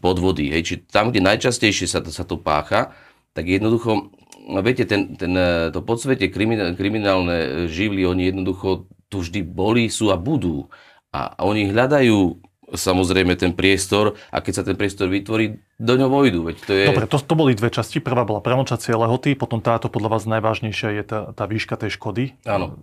podvody, 0.00 0.48
hej, 0.48 0.62
či 0.64 0.74
tam, 0.88 1.12
kde 1.12 1.20
najčastejšie 1.20 1.84
sa 1.84 2.00
to, 2.00 2.08
sa 2.08 2.24
to 2.24 2.40
pácha, 2.40 2.96
tak 3.38 3.46
jednoducho, 3.46 4.10
no 4.50 4.58
viete, 4.66 4.82
ten, 4.82 5.14
ten, 5.14 5.30
e, 5.30 5.70
to 5.70 5.78
podsvete 5.78 6.26
kriminálne 6.26 7.70
živly, 7.70 8.02
oni 8.02 8.34
jednoducho 8.34 8.90
tu 9.06 9.22
vždy 9.22 9.46
boli, 9.46 9.86
sú 9.86 10.10
a 10.10 10.18
budú. 10.18 10.66
A 11.14 11.38
oni 11.46 11.70
hľadajú 11.70 12.42
samozrejme 12.74 13.32
ten 13.38 13.56
priestor 13.56 14.18
a 14.28 14.44
keď 14.44 14.52
sa 14.52 14.64
ten 14.66 14.76
priestor 14.76 15.08
vytvorí, 15.08 15.56
do 15.78 15.94
ňoho 15.94 16.10
vojdu. 16.10 16.40
Veď 16.50 16.56
to 16.66 16.72
je... 16.74 16.84
Dobre, 16.90 17.06
to, 17.08 17.16
to 17.22 17.34
boli 17.38 17.54
dve 17.54 17.70
časti. 17.72 18.02
Prvá 18.02 18.26
bola 18.28 18.42
premočacie 18.42 18.92
lehoty, 18.92 19.38
potom 19.38 19.62
táto 19.62 19.88
podľa 19.88 20.18
vás 20.18 20.28
najvážnejšia 20.28 21.00
je 21.00 21.04
tá, 21.06 21.20
tá 21.32 21.46
výška 21.46 21.78
tej 21.78 21.94
škody. 21.94 22.34
Áno. 22.44 22.76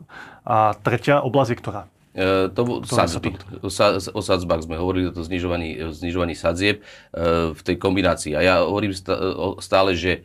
A 0.48 0.74
tretia 0.80 1.22
oblasť 1.22 1.52
je 1.52 1.58
ktorá? 1.60 1.82
E, 2.16 2.48
to 2.56 2.88
sadzby. 2.88 3.36
Sa, 3.68 4.00
o 4.00 4.22
sadzbách 4.24 4.64
sme 4.64 4.80
hovorili, 4.80 5.12
o 5.12 5.14
to 5.14 5.22
znižovaní, 5.22 5.92
znižovaní 5.92 6.34
sadzieb 6.34 6.80
e, 6.80 6.84
v 7.52 7.60
tej 7.60 7.76
kombinácii. 7.76 8.34
A 8.34 8.40
ja 8.42 8.56
hovorím 8.64 8.96
stále, 9.60 9.94
že 9.94 10.24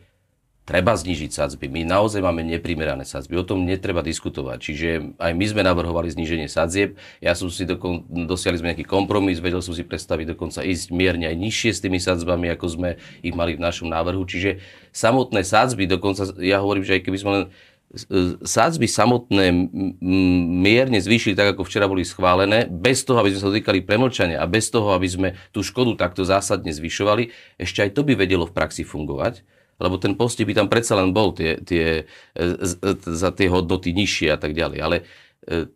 treba 0.71 0.95
znižiť 0.95 1.35
sadzby. 1.35 1.67
My 1.67 1.83
naozaj 1.83 2.23
máme 2.23 2.47
neprimerané 2.47 3.03
sadzby. 3.03 3.35
O 3.35 3.43
tom 3.43 3.67
netreba 3.67 3.99
diskutovať. 3.99 4.57
Čiže 4.63 4.87
aj 5.19 5.31
my 5.35 5.45
sme 5.51 5.61
navrhovali 5.67 6.07
zníženie 6.07 6.47
sadzieb. 6.47 6.95
Ja 7.19 7.35
som 7.35 7.51
si 7.51 7.67
dokon, 7.67 8.07
dosiahli 8.07 8.63
sme 8.63 8.71
nejaký 8.71 8.87
kompromis, 8.87 9.43
vedel 9.43 9.59
som 9.59 9.75
si 9.75 9.83
predstaviť 9.83 10.31
dokonca 10.31 10.63
ísť 10.63 10.95
mierne 10.95 11.27
aj 11.27 11.35
nižšie 11.35 11.71
s 11.75 11.83
tými 11.83 11.99
sadzbami, 11.99 12.47
ako 12.55 12.65
sme 12.71 12.89
ich 13.19 13.35
mali 13.35 13.59
v 13.59 13.63
našom 13.67 13.91
návrhu. 13.91 14.23
Čiže 14.23 14.63
samotné 14.95 15.43
sadzby, 15.43 15.91
dokonca 15.91 16.23
ja 16.39 16.63
hovorím, 16.63 16.87
že 16.87 16.95
aj 16.95 17.03
keby 17.03 17.19
sme 17.19 17.31
len 17.35 17.43
sádzby 18.39 18.87
samotné 18.87 19.51
mierne 20.63 20.95
zvýšili 21.03 21.35
tak, 21.35 21.51
ako 21.51 21.67
včera 21.67 21.91
boli 21.91 22.07
schválené, 22.07 22.63
bez 22.71 23.03
toho, 23.03 23.19
aby 23.19 23.35
sme 23.35 23.41
sa 23.43 23.51
dotýkali 23.51 23.83
premlčania 23.83 24.39
a 24.39 24.47
bez 24.47 24.71
toho, 24.71 24.95
aby 24.95 25.07
sme 25.11 25.29
tú 25.51 25.59
škodu 25.59 25.99
takto 25.99 26.23
zásadne 26.23 26.71
zvyšovali, 26.71 27.35
ešte 27.59 27.83
aj 27.83 27.91
to 27.91 28.07
by 28.07 28.15
vedelo 28.15 28.47
v 28.47 28.55
praxi 28.55 28.87
fungovať 28.87 29.43
lebo 29.81 29.97
ten 29.97 30.13
postih 30.13 30.45
by 30.45 30.53
tam 30.53 30.67
predsa 30.69 30.93
len 30.95 31.09
bol 31.09 31.33
tie, 31.33 31.57
tie, 31.57 32.05
e, 32.37 32.45
za 33.01 33.29
tie 33.33 33.49
hodnoty 33.49 33.91
nižšie 33.91 34.29
a 34.29 34.37
tak 34.37 34.53
ďalej. 34.53 34.79
Ale 34.79 34.97
e, 35.01 35.03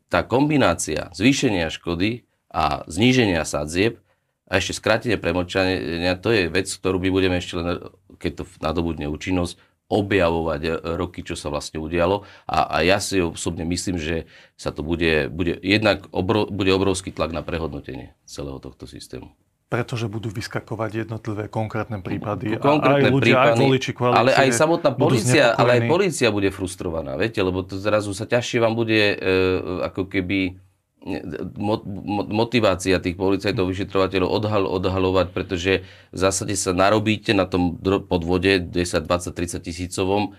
tá 0.07 0.21
kombinácia 0.21 1.09
zvýšenia 1.17 1.73
škody 1.73 2.29
a 2.53 2.85
zníženia 2.85 3.41
sadzieb 3.43 3.97
a 4.45 4.61
ešte 4.61 4.77
skrátenie 4.77 5.17
premočania, 5.17 6.13
to 6.21 6.29
je 6.29 6.45
vec, 6.53 6.69
ktorú 6.69 7.01
my 7.01 7.09
budeme 7.09 7.41
ešte 7.41 7.53
len, 7.57 7.81
keď 8.21 8.31
to 8.39 8.43
nadobudne 8.61 9.09
účinnosť, 9.09 9.57
objavovať 9.85 10.61
e, 10.65 10.71
roky, 10.97 11.21
čo 11.21 11.37
sa 11.37 11.53
vlastne 11.53 11.77
udialo. 11.77 12.25
A, 12.49 12.69
a 12.69 12.77
ja 12.81 12.97
si 12.97 13.21
osobne 13.21 13.65
myslím, 13.69 14.01
že 14.01 14.25
sa 14.57 14.73
to 14.73 14.81
bude, 14.81 15.29
bude 15.29 15.61
jednak 15.61 16.09
obro, 16.09 16.49
bude 16.49 16.73
obrovský 16.73 17.13
tlak 17.13 17.33
na 17.33 17.45
prehodnotenie 17.45 18.17
celého 18.25 18.57
tohto 18.57 18.89
systému 18.89 19.33
pretože 19.65 20.05
budú 20.05 20.29
vyskakovať 20.29 21.09
jednotlivé 21.09 21.49
konkrétne 21.49 21.99
prípady. 21.99 22.61
Konkrétne 22.61 23.09
a 23.09 23.09
aj 23.09 23.13
ľudia, 23.13 23.33
prípady, 23.33 23.49
aj 23.49 23.65
voliči 23.65 23.91
koalície 23.97 24.21
Ale 24.21 24.31
aj 24.37 24.49
samotná 24.53 24.91
policia, 24.93 25.45
ale 25.57 25.71
aj 25.77 25.81
policia 25.89 26.27
bude 26.29 26.49
frustrovaná, 26.53 27.17
viete, 27.17 27.41
lebo 27.41 27.65
to 27.65 27.75
zrazu 27.81 28.13
sa 28.13 28.29
ťažšie 28.29 28.61
vám 28.61 28.77
bude 28.77 29.01
e, 29.13 29.15
ako 29.89 30.05
keby 30.05 30.61
motivácia 32.33 32.97
tých 32.97 33.13
policajtov, 33.13 33.69
vyšetrovateľov 33.69 34.29
odhal, 34.29 34.63
odhalovať, 34.65 35.27
pretože 35.37 35.85
v 36.09 36.17
zásade 36.17 36.57
sa 36.57 36.73
narobíte 36.73 37.37
na 37.37 37.45
tom 37.45 37.77
podvode 38.09 38.57
10, 38.57 39.05
20, 39.05 39.29
30 39.29 39.61
tisícovom. 39.61 40.33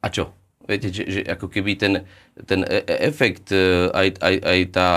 A 0.00 0.06
čo? 0.08 0.32
Viete, 0.64 0.88
že, 0.88 1.04
že 1.04 1.20
ako 1.28 1.52
keby 1.52 1.76
ten, 1.76 2.08
ten 2.48 2.64
e, 2.64 2.88
e, 2.88 2.96
efekt, 3.04 3.52
e, 3.52 3.92
aj, 3.92 4.08
aj, 4.24 4.34
aj 4.40 4.60
tá, 4.72 4.90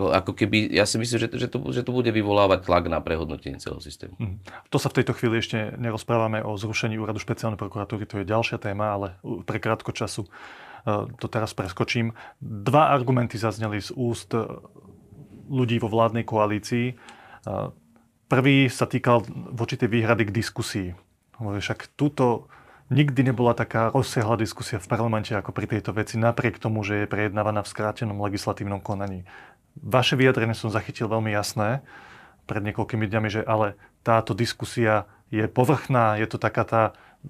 ako 0.00 0.32
keby, 0.32 0.72
ja 0.72 0.88
si 0.88 0.96
myslím, 0.96 1.18
že, 1.20 1.28
že, 1.36 1.48
to, 1.52 1.60
že 1.70 1.84
to 1.84 1.92
bude 1.92 2.08
vyvolávať 2.08 2.64
tlak 2.64 2.88
na 2.88 3.04
prehodnotenie 3.04 3.60
celého 3.60 3.84
systému. 3.84 4.16
Hmm. 4.16 4.40
To 4.72 4.80
sa 4.80 4.88
v 4.88 5.02
tejto 5.02 5.12
chvíli 5.12 5.44
ešte 5.44 5.76
nerozprávame 5.76 6.40
o 6.40 6.56
zrušení 6.56 6.96
úradu 6.96 7.20
špeciálnej 7.20 7.60
prokuratúry, 7.60 8.08
to 8.08 8.24
je 8.24 8.30
ďalšia 8.30 8.56
téma, 8.56 8.96
ale 8.96 9.06
pre 9.44 9.60
krátko 9.60 9.92
času 9.92 10.24
to 11.20 11.26
teraz 11.28 11.52
preskočím. 11.52 12.16
Dva 12.40 12.88
argumenty 12.88 13.36
zazneli 13.36 13.84
z 13.84 13.92
úst 13.92 14.32
ľudí 15.52 15.76
vo 15.76 15.92
vládnej 15.92 16.24
koalícii. 16.24 16.96
Prvý 18.30 18.56
sa 18.72 18.88
týkal 18.88 19.20
voči 19.52 19.76
tej 19.76 19.92
výhrady 19.92 20.32
k 20.32 20.36
diskusii. 20.40 20.88
Však 21.36 21.98
túto 22.00 22.48
nikdy 22.90 23.30
nebola 23.30 23.54
taká 23.54 23.94
rozsiahla 23.94 24.36
diskusia 24.36 24.82
v 24.82 24.90
parlamente 24.90 25.30
ako 25.32 25.54
pri 25.54 25.70
tejto 25.70 25.94
veci, 25.94 26.18
napriek 26.18 26.58
tomu, 26.58 26.82
že 26.82 27.06
je 27.06 27.10
prejednávaná 27.10 27.62
v 27.62 27.70
skrátenom 27.70 28.18
legislatívnom 28.18 28.82
konaní. 28.82 29.24
Vaše 29.78 30.18
vyjadrenie 30.18 30.58
som 30.58 30.74
zachytil 30.74 31.06
veľmi 31.06 31.30
jasné 31.30 31.80
pred 32.50 32.60
niekoľkými 32.66 33.06
dňami, 33.06 33.28
že 33.30 33.42
ale 33.46 33.78
táto 34.02 34.34
diskusia 34.34 35.06
je 35.30 35.46
povrchná, 35.46 36.18
je 36.18 36.26
to 36.26 36.42
taká 36.42 36.66
tá 36.66 36.82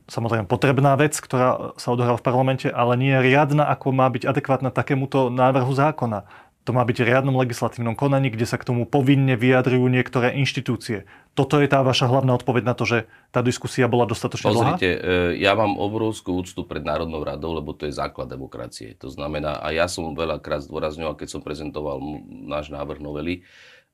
samozrejme 0.07 0.47
potrebná 0.47 0.95
vec, 0.95 1.19
ktorá 1.19 1.75
sa 1.75 1.93
odohrala 1.93 2.17
v 2.17 2.27
parlamente, 2.27 2.69
ale 2.71 2.95
nie 2.95 3.11
je 3.11 3.27
riadna, 3.27 3.67
ako 3.69 3.91
má 3.91 4.07
byť 4.07 4.23
adekvátna 4.23 4.71
takémuto 4.71 5.29
návrhu 5.29 5.71
zákona 5.75 6.25
to 6.61 6.77
má 6.77 6.85
byť 6.85 6.97
v 7.01 7.09
riadnom 7.09 7.41
legislatívnom 7.41 7.97
konaní, 7.97 8.29
kde 8.29 8.45
sa 8.45 8.61
k 8.61 8.69
tomu 8.69 8.85
povinne 8.85 9.33
vyjadrujú 9.33 9.89
niektoré 9.89 10.37
inštitúcie. 10.37 11.09
Toto 11.33 11.57
je 11.57 11.65
tá 11.65 11.81
vaša 11.81 12.05
hlavná 12.13 12.37
odpoveď 12.37 12.63
na 12.69 12.75
to, 12.77 12.85
že 12.85 13.09
tá 13.33 13.41
diskusia 13.41 13.89
bola 13.89 14.05
dostatočne? 14.05 14.53
Pozrite, 14.53 14.91
e, 14.93 14.99
ja 15.41 15.57
mám 15.57 15.81
obrovskú 15.81 16.37
úctu 16.37 16.69
pred 16.69 16.85
Národnou 16.85 17.25
radou, 17.25 17.57
lebo 17.57 17.73
to 17.73 17.89
je 17.89 17.97
základ 17.97 18.29
demokracie. 18.29 18.93
To 19.01 19.09
znamená, 19.09 19.57
a 19.57 19.73
ja 19.73 19.89
som 19.89 20.13
veľakrát 20.13 20.69
zdôrazňoval, 20.69 21.17
keď 21.17 21.29
som 21.33 21.41
prezentoval 21.41 21.97
náš 22.29 22.69
návrh 22.69 23.01
novely, 23.01 23.41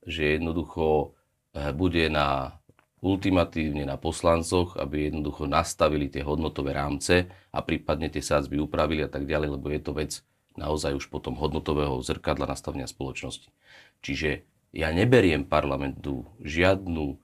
že 0.03 0.35
jednoducho 0.35 1.15
e, 1.55 1.71
bude 1.71 2.11
na 2.11 2.59
ultimatívne 2.99 3.87
na 3.87 3.95
poslancoch, 3.95 4.75
aby 4.75 5.07
jednoducho 5.07 5.47
nastavili 5.47 6.11
tie 6.11 6.27
hodnotové 6.27 6.75
rámce 6.75 7.31
a 7.55 7.63
prípadne 7.63 8.11
tie 8.11 8.25
sádzby 8.25 8.59
upravili 8.59 9.07
a 9.07 9.11
tak 9.13 9.23
ďalej, 9.23 9.55
lebo 9.55 9.71
je 9.71 9.81
to 9.81 9.93
vec 9.95 10.13
naozaj 10.57 10.97
už 10.97 11.07
potom 11.13 11.37
hodnotového 11.37 12.01
zrkadla 12.01 12.49
nastavenia 12.49 12.89
spoločnosti. 12.89 13.49
Čiže 14.01 14.45
ja 14.77 14.93
neberiem 14.93 15.49
parlamentu 15.49 16.29
žiadnu 16.45 17.17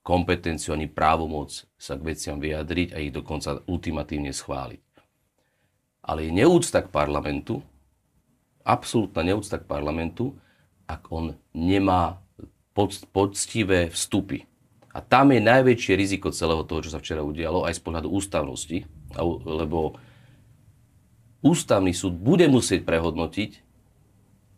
kompetenciu 0.00 0.76
ani 0.76 0.88
právomoc 0.88 1.64
sa 1.76 1.96
k 1.96 2.02
veciam 2.12 2.40
vyjadriť 2.40 2.88
a 2.92 3.00
ich 3.00 3.12
dokonca 3.12 3.60
ultimatívne 3.68 4.32
schváliť. 4.32 4.80
Ale 6.00 6.26
je 6.26 6.32
neúcta 6.32 6.80
k 6.80 6.88
parlamentu, 6.88 7.60
absolútna 8.64 9.22
neúcta 9.24 9.60
k 9.60 9.68
parlamentu, 9.68 10.36
ak 10.88 11.06
on 11.12 11.36
nemá 11.52 12.18
poctivé 13.12 13.92
vstupy. 13.92 14.48
A 14.90 14.98
tam 14.98 15.30
je 15.30 15.38
najväčšie 15.38 15.94
riziko 15.94 16.34
celého 16.34 16.66
toho, 16.66 16.82
čo 16.82 16.90
sa 16.90 16.98
včera 16.98 17.22
udialo, 17.22 17.62
aj 17.62 17.78
z 17.78 17.82
pohľadu 17.84 18.08
ústavnosti, 18.10 18.78
lebo 19.46 19.94
ústavný 21.40 21.92
súd 21.92 22.16
bude 22.16 22.46
musieť 22.48 22.84
prehodnotiť, 22.84 23.50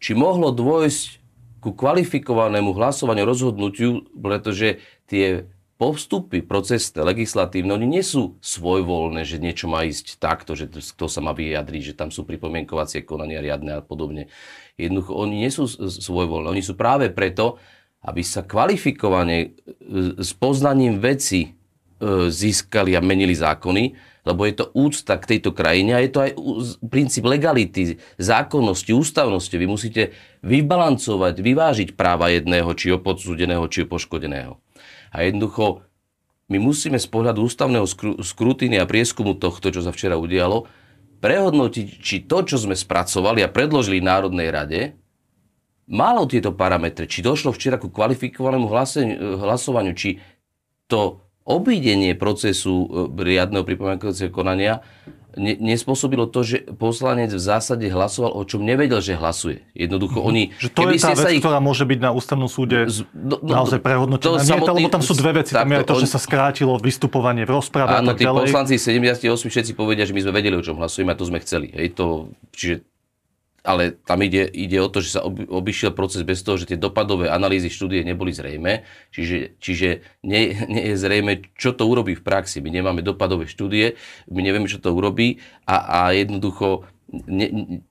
či 0.02 0.12
mohlo 0.18 0.50
dôjsť 0.50 1.22
ku 1.62 1.70
kvalifikovanému 1.70 2.74
hlasovaniu, 2.74 3.22
rozhodnutiu, 3.22 4.02
pretože 4.18 4.82
tie 5.06 5.46
postupy 5.78 6.42
procesné, 6.46 7.02
legislatívne, 7.02 7.74
oni 7.74 7.98
nie 7.98 8.04
sú 8.06 8.38
svojvoľné, 8.38 9.26
že 9.26 9.42
niečo 9.42 9.66
má 9.66 9.82
ísť 9.82 10.18
takto, 10.22 10.54
že 10.54 10.70
kto 10.70 11.06
sa 11.10 11.18
má 11.18 11.34
vyjadriť, 11.34 11.82
že 11.90 11.98
tam 11.98 12.14
sú 12.14 12.22
pripomienkovacie 12.22 13.02
konania 13.02 13.42
riadne 13.42 13.78
a 13.78 13.82
podobne. 13.82 14.30
Jednoducho, 14.78 15.14
oni 15.14 15.42
nie 15.42 15.50
sú 15.50 15.66
svojvoľné, 15.86 16.54
oni 16.54 16.62
sú 16.62 16.78
práve 16.78 17.10
preto, 17.10 17.58
aby 18.02 18.22
sa 18.22 18.42
kvalifikovane 18.42 19.38
e, 19.38 19.48
s 20.18 20.30
poznaním 20.38 20.98
veci 20.98 21.46
e, 21.46 21.50
získali 22.30 22.94
a 22.94 23.02
menili 23.02 23.34
zákony, 23.34 24.11
lebo 24.22 24.46
je 24.46 24.54
to 24.54 24.70
úcta 24.74 25.18
k 25.18 25.28
tejto 25.36 25.50
krajine 25.50 25.98
a 25.98 26.02
je 26.02 26.10
to 26.10 26.18
aj 26.22 26.30
princíp 26.86 27.26
legality, 27.26 27.98
zákonnosti, 28.22 28.94
ústavnosti. 28.94 29.54
Vy 29.54 29.66
musíte 29.66 30.14
vybalancovať, 30.46 31.34
vyvážiť 31.42 31.88
práva 31.98 32.30
jedného, 32.30 32.70
či 32.78 32.94
opodsúdeného, 32.94 33.66
či 33.66 33.82
poškodeného. 33.82 34.62
A 35.10 35.16
jednoducho, 35.26 35.82
my 36.50 36.58
musíme 36.62 36.98
z 37.02 37.08
pohľadu 37.10 37.46
ústavného 37.46 37.86
skrutiny 38.22 38.78
a 38.78 38.86
prieskumu 38.86 39.38
tohto, 39.38 39.74
čo 39.74 39.82
sa 39.82 39.90
včera 39.90 40.18
udialo, 40.18 40.70
prehodnotiť, 41.22 41.86
či 42.02 42.26
to, 42.26 42.42
čo 42.42 42.58
sme 42.58 42.74
spracovali 42.74 43.46
a 43.46 43.50
predložili 43.50 44.02
Národnej 44.02 44.50
rade, 44.50 44.80
malo 45.86 46.26
tieto 46.26 46.50
parametre, 46.50 47.06
či 47.06 47.22
došlo 47.22 47.54
včera 47.54 47.78
ku 47.78 47.90
kvalifikovanému 47.90 48.66
hlasovaniu, 49.38 49.94
či 49.94 50.18
to 50.90 51.21
obídenie 51.42 52.14
procesu 52.14 52.86
e, 52.86 52.88
riadneho 53.22 53.66
pripomienkovacieho 53.66 54.30
konania 54.30 54.80
ne, 55.36 55.56
nespôsobilo 55.56 56.28
to, 56.28 56.44
že 56.44 56.56
poslanec 56.76 57.32
v 57.32 57.40
zásade 57.40 57.86
hlasoval, 57.88 58.32
o 58.36 58.42
čom 58.44 58.64
nevedel, 58.64 59.00
že 59.00 59.16
hlasuje. 59.16 59.64
Jednoducho 59.72 60.20
mm-hmm. 60.20 60.30
oni... 60.30 60.42
Že 60.60 60.68
to 60.72 60.82
je 60.92 60.98
tá 61.00 61.12
vec, 61.16 61.32
ich... 61.38 61.42
ktorá 61.42 61.58
môže 61.62 61.84
byť 61.88 61.98
na 62.00 62.10
ústavnom 62.12 62.48
súde 62.48 62.88
z, 62.88 63.08
no, 63.16 63.40
no, 63.40 63.52
naozaj 63.64 63.80
prehodnotená. 63.80 64.44
Nie, 64.44 64.48
samotný, 64.56 64.80
lebo 64.84 64.92
tam 64.92 65.04
sú 65.04 65.14
dve 65.16 65.42
veci. 65.42 65.56
Tam 65.56 65.68
je 65.68 65.84
to, 65.84 65.94
on... 65.96 66.00
že 66.04 66.08
sa 66.08 66.20
skrátilo 66.20 66.76
vystupovanie 66.76 67.48
v 67.48 67.50
rozprave 67.56 68.02
Áno, 68.02 68.12
tak 68.12 68.20
tí 68.20 68.24
ďalej. 68.28 68.48
poslanci 68.48 68.74
78 68.76 69.28
všetci 69.48 69.72
povedia, 69.72 70.04
že 70.04 70.12
my 70.12 70.20
sme 70.20 70.32
vedeli, 70.36 70.54
o 70.56 70.64
čom 70.64 70.76
hlasujeme 70.76 71.12
a 71.12 71.16
to 71.16 71.24
sme 71.24 71.40
chceli. 71.40 71.72
Hej, 71.72 71.96
to, 71.96 72.32
čiže 72.52 72.84
ale 73.62 73.94
tam 73.94 74.18
ide, 74.26 74.50
ide 74.50 74.82
o 74.82 74.90
to, 74.90 74.98
že 74.98 75.18
sa 75.18 75.20
obišiel 75.26 75.94
proces 75.94 76.26
bez 76.26 76.42
toho, 76.42 76.58
že 76.58 76.74
tie 76.74 76.78
dopadové 76.78 77.30
analýzy 77.30 77.70
štúdie 77.70 78.02
neboli 78.02 78.34
zrejme, 78.34 78.82
čiže, 79.14 79.54
čiže 79.62 80.02
nie, 80.26 80.50
nie 80.66 80.84
je 80.92 80.96
zrejme, 80.98 81.54
čo 81.54 81.70
to 81.70 81.86
urobí 81.86 82.18
v 82.18 82.26
praxi. 82.26 82.58
My 82.58 82.74
nemáme 82.74 83.06
dopadové 83.06 83.46
štúdie, 83.46 83.94
my 84.26 84.40
nevieme, 84.42 84.66
čo 84.66 84.82
to 84.82 84.90
urobí 84.90 85.38
a, 85.62 85.78
a 85.78 85.98
jednoducho 86.10 86.90
ne, 87.12 87.82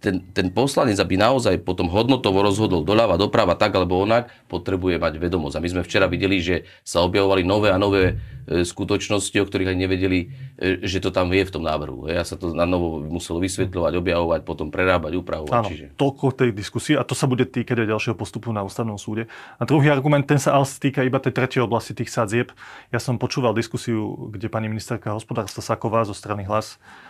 ten, 0.00 0.24
ten 0.32 0.48
poslanec, 0.48 0.96
aby 0.96 1.20
naozaj 1.20 1.60
potom 1.60 1.92
hodnotovo 1.92 2.40
rozhodol 2.40 2.88
doľava, 2.88 3.20
doprava, 3.20 3.52
tak 3.52 3.76
alebo 3.76 4.00
onak, 4.00 4.32
potrebuje 4.48 4.96
mať 4.96 5.20
vedomosť. 5.20 5.60
A 5.60 5.62
my 5.62 5.68
sme 5.68 5.82
včera 5.84 6.08
videli, 6.08 6.40
že 6.40 6.64
sa 6.80 7.04
objavovali 7.04 7.44
nové 7.44 7.68
a 7.68 7.76
nové 7.76 8.16
e, 8.48 8.64
skutočnosti, 8.64 9.36
o 9.36 9.44
ktorých 9.44 9.76
aj 9.76 9.78
nevedeli, 9.78 10.18
e, 10.56 10.80
že 10.88 11.04
to 11.04 11.12
tam 11.12 11.28
je 11.36 11.44
v 11.44 11.52
tom 11.52 11.68
návrhu. 11.68 12.08
Ja 12.08 12.24
sa 12.24 12.40
to 12.40 12.56
na 12.56 12.64
novo 12.64 13.04
muselo 13.04 13.44
vysvetľovať, 13.44 13.92
objavovať, 14.00 14.40
potom 14.48 14.72
prerábať, 14.72 15.20
upravovať. 15.20 15.52
Áno, 15.52 15.68
čiže... 15.68 15.92
toľko 16.00 16.32
tej 16.32 16.50
diskusie 16.56 16.96
a 16.96 17.04
to 17.04 17.12
sa 17.12 17.28
bude 17.28 17.44
týkať 17.44 17.84
aj 17.84 17.88
ďalšieho 17.92 18.16
postupu 18.16 18.56
na 18.56 18.64
ústavnom 18.64 18.96
súde. 18.96 19.28
A 19.60 19.68
druhý 19.68 19.92
argument, 19.92 20.24
ten 20.24 20.40
sa 20.40 20.56
ale 20.56 20.64
týka 20.64 21.04
iba 21.04 21.20
tej 21.20 21.36
tretej 21.36 21.60
oblasti 21.60 21.92
tých 21.92 22.08
sadzieb. 22.08 22.56
Ja 22.88 23.04
som 23.04 23.20
počúval 23.20 23.52
diskusiu, 23.52 24.32
kde 24.32 24.48
pani 24.48 24.72
ministerka 24.72 25.12
hospodárstva 25.12 25.60
Saková 25.60 26.08
zo 26.08 26.16
strany 26.16 26.48
Hlas 26.48 26.80
E, 26.80 27.09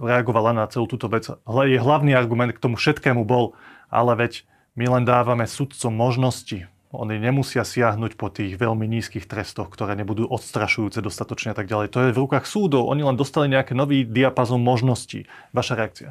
reagovala 0.00 0.56
na 0.56 0.64
celú 0.66 0.88
túto 0.88 1.06
vec. 1.12 1.28
Je 1.44 1.78
hlavný 1.78 2.16
argument 2.16 2.52
k 2.54 2.62
tomu 2.62 2.80
všetkému 2.80 3.22
bol, 3.28 3.52
ale 3.92 4.16
veď 4.16 4.48
my 4.78 4.86
len 4.98 5.04
dávame 5.04 5.44
sudcom 5.44 5.90
možnosti. 5.90 6.70
Oni 6.88 7.20
nemusia 7.20 7.68
siahnuť 7.68 8.16
po 8.16 8.32
tých 8.32 8.56
veľmi 8.56 8.88
nízkych 8.88 9.28
trestoch, 9.28 9.68
ktoré 9.68 9.92
nebudú 9.92 10.24
odstrašujúce 10.24 11.04
dostatočne 11.04 11.52
a 11.52 11.56
tak 11.58 11.68
ďalej. 11.68 11.92
To 11.92 11.98
je 12.08 12.14
v 12.16 12.20
rukách 12.24 12.48
súdov. 12.48 12.88
Oni 12.88 13.04
len 13.04 13.12
dostali 13.12 13.52
nejaký 13.52 13.76
nový 13.76 14.08
diapazon 14.08 14.64
možností. 14.64 15.28
Vaša 15.52 15.76
reakcia? 15.76 16.10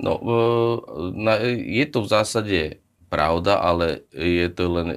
No, 0.00 0.16
e, 0.16 1.52
je 1.52 1.84
to 1.92 2.00
v 2.00 2.08
zásade 2.08 2.58
pravda, 3.06 3.62
ale 3.62 4.06
je 4.12 4.46
to 4.50 4.62
len 4.66 4.88
e, 4.90 4.96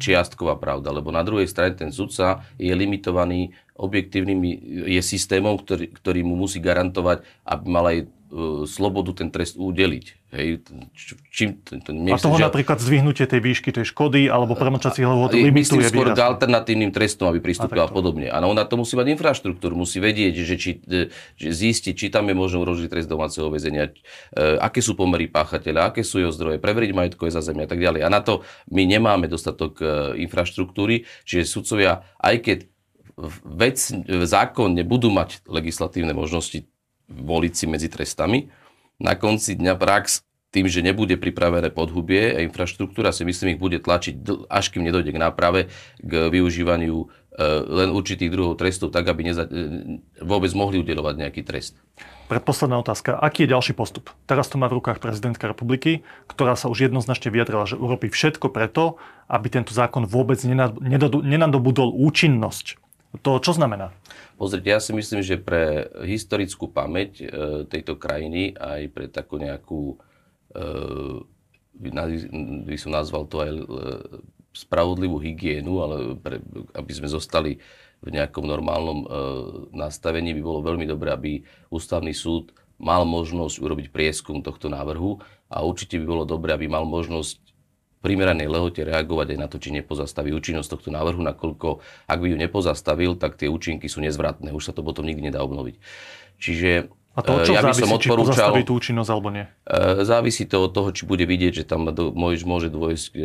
čiastková 0.00 0.56
pravda, 0.56 0.88
lebo 0.90 1.12
na 1.12 1.20
druhej 1.20 1.48
strane 1.48 1.76
ten 1.76 1.92
sudca 1.92 2.44
je 2.56 2.72
limitovaný 2.72 3.52
objektívnymi, 3.74 4.50
je 4.86 5.02
systémom, 5.02 5.58
ktorý, 5.58 5.90
ktorý 5.90 6.20
mu 6.22 6.38
musí 6.38 6.62
garantovať, 6.62 7.26
aby 7.42 7.64
mal 7.66 7.84
aj 7.90 7.98
uh, 8.06 8.62
slobodu 8.70 9.18
ten 9.18 9.34
trest 9.34 9.58
udeliť. 9.58 10.23
Hej, 10.34 10.66
čím, 11.30 11.62
to, 11.62 11.78
to 11.78 11.90
a 11.94 12.18
toho 12.18 12.34
že... 12.34 12.50
napríklad 12.50 12.82
zdvihnutie 12.82 13.22
tej 13.22 13.38
výšky 13.38 13.70
tej 13.70 13.86
škody 13.86 14.26
alebo 14.26 14.58
premočací 14.58 15.06
lehôd 15.06 15.30
limituje 15.30 15.54
Myslím 15.54 15.86
skôr 15.86 16.10
k 16.10 16.18
alternatívnym 16.18 16.90
trestom, 16.90 17.30
aby 17.30 17.38
pristúpil 17.38 17.78
a, 17.78 17.86
a 17.86 17.88
podobne. 17.88 18.26
A 18.34 18.42
ona 18.42 18.66
to 18.66 18.74
musí 18.74 18.98
mať 18.98 19.14
infraštruktúru, 19.14 19.78
musí 19.78 20.02
vedieť, 20.02 20.34
že, 20.42 20.56
či, 20.58 20.70
e, 20.90 21.14
že 21.38 21.48
zistiť, 21.54 21.94
či 21.94 22.06
tam 22.10 22.26
je 22.26 22.34
možno 22.34 22.66
urožiť 22.66 22.90
trest 22.90 23.06
domáceho 23.06 23.46
väzenia, 23.46 23.94
e, 24.34 24.58
aké 24.58 24.82
sú 24.82 24.98
pomery 24.98 25.30
páchateľa, 25.30 25.94
aké 25.94 26.02
sú 26.02 26.18
jeho 26.18 26.34
zdroje, 26.34 26.58
preveriť 26.58 26.90
majetkové 26.90 27.30
zázemie 27.30 27.64
a 27.64 27.70
tak 27.70 27.78
ďalej. 27.78 28.02
A 28.02 28.10
na 28.10 28.18
to 28.18 28.42
my 28.74 28.82
nemáme 28.82 29.30
dostatok 29.30 29.78
infraštruktúry, 30.18 31.06
čiže 31.22 31.46
sudcovia, 31.46 32.02
aj 32.18 32.36
keď 32.42 32.58
vec, 33.46 33.78
zákon 34.26 34.74
nebudú 34.74 35.14
mať 35.14 35.46
legislatívne 35.46 36.10
možnosti 36.10 36.66
voliť 37.06 37.52
si 37.54 37.64
medzi 37.70 37.86
trestami. 37.86 38.50
Na 39.04 39.12
konci 39.20 39.52
dňa 39.52 39.76
prax 39.76 40.24
tým, 40.48 40.64
že 40.64 40.80
nebude 40.80 41.20
pripravené 41.20 41.68
podhubie 41.68 42.32
a 42.32 42.40
infraštruktúra 42.40 43.12
si 43.12 43.26
myslím 43.28 43.58
ich 43.58 43.60
bude 43.60 43.82
tlačiť, 43.82 44.48
až 44.48 44.70
kým 44.72 44.86
nedojde 44.86 45.12
k 45.12 45.18
náprave, 45.20 45.60
k 45.98 46.30
využívaniu 46.30 46.94
e, 46.94 47.06
len 47.68 47.90
určitých 47.90 48.30
druhov 48.30 48.54
trestov, 48.56 48.94
tak 48.94 49.10
aby 49.10 49.28
neza, 49.28 49.44
e, 49.50 49.98
vôbec 50.22 50.54
mohli 50.54 50.78
udelovať 50.80 51.20
nejaký 51.20 51.42
trest. 51.42 51.76
Predposledná 52.30 52.80
otázka. 52.80 53.18
Aký 53.18 53.44
je 53.44 53.52
ďalší 53.52 53.76
postup? 53.76 54.08
Teraz 54.24 54.48
to 54.48 54.56
má 54.56 54.70
v 54.70 54.80
rukách 54.80 55.02
prezidentka 55.02 55.50
republiky, 55.50 56.06
ktorá 56.30 56.56
sa 56.56 56.72
už 56.72 56.88
jednoznačne 56.88 57.28
vyjadrila, 57.28 57.68
že 57.68 57.76
urobí 57.76 58.08
všetko 58.08 58.48
preto, 58.48 58.96
aby 59.28 59.52
tento 59.52 59.76
zákon 59.76 60.08
vôbec 60.08 60.40
nenadobudol 60.46 61.92
účinnosť. 61.92 62.80
To 63.22 63.38
čo 63.38 63.54
znamená? 63.54 63.94
Pozrite, 64.34 64.66
ja 64.66 64.82
si 64.82 64.90
myslím, 64.90 65.22
že 65.22 65.38
pre 65.38 65.86
historickú 66.02 66.66
pamäť 66.66 67.22
e, 67.22 67.26
tejto 67.70 67.94
krajiny 67.94 68.54
aj 68.58 68.80
pre 68.90 69.06
takú 69.06 69.38
nejakú 69.38 69.98
by 71.74 72.76
som 72.78 72.94
nazval 72.94 73.26
to 73.26 73.42
aj 73.42 73.50
e, 73.50 73.62
spravodlivú 74.54 75.18
hygienu, 75.18 75.82
ale 75.82 75.96
pre, 76.14 76.38
aby 76.78 76.92
sme 76.94 77.10
zostali 77.10 77.58
v 77.98 78.08
nejakom 78.14 78.46
normálnom 78.46 78.98
e, 79.02 79.06
nastavení, 79.74 80.30
by 80.38 80.42
bolo 80.44 80.60
veľmi 80.62 80.86
dobré, 80.86 81.10
aby 81.10 81.32
ústavný 81.74 82.14
súd 82.14 82.54
mal 82.78 83.02
možnosť 83.02 83.58
urobiť 83.58 83.86
prieskum 83.90 84.42
tohto 84.42 84.70
návrhu 84.70 85.18
a 85.50 85.62
určite 85.66 85.98
by 85.98 86.06
bolo 86.06 86.24
dobré, 86.26 86.54
aby 86.54 86.70
mal 86.70 86.86
možnosť 86.86 87.53
primeranej 88.04 88.52
lehote 88.52 88.84
reagovať 88.84 89.32
aj 89.32 89.38
na 89.40 89.48
to, 89.48 89.56
či 89.56 89.72
nepozastaví 89.72 90.28
účinnosť 90.36 90.68
tohto 90.76 90.92
návrhu, 90.92 91.24
nakoľko 91.24 91.80
ak 92.04 92.18
by 92.20 92.26
ju 92.28 92.36
nepozastavil, 92.36 93.16
tak 93.16 93.40
tie 93.40 93.48
účinky 93.48 93.88
sú 93.88 94.04
nezvratné, 94.04 94.52
už 94.52 94.68
sa 94.68 94.72
to 94.76 94.84
potom 94.84 95.08
nikdy 95.08 95.32
nedá 95.32 95.40
obnoviť. 95.40 95.80
Čiže 96.36 96.92
a 97.14 97.22
to, 97.22 97.46
čo 97.46 97.54
ja 97.54 97.62
závisí, 97.62 97.86
som 97.86 97.94
odporúčal, 97.94 98.50
či 98.58 98.66
tú 98.66 98.74
účinnosť 98.74 99.10
alebo 99.14 99.30
nie? 99.30 99.46
E, 99.70 100.02
závisí 100.02 100.50
to 100.50 100.66
od 100.66 100.74
toho, 100.74 100.90
či 100.90 101.06
bude 101.06 101.22
vidieť, 101.22 101.62
že 101.62 101.64
tam 101.64 101.86
môže 101.94 102.74
dôjsť 102.74 103.04
k 103.14 103.16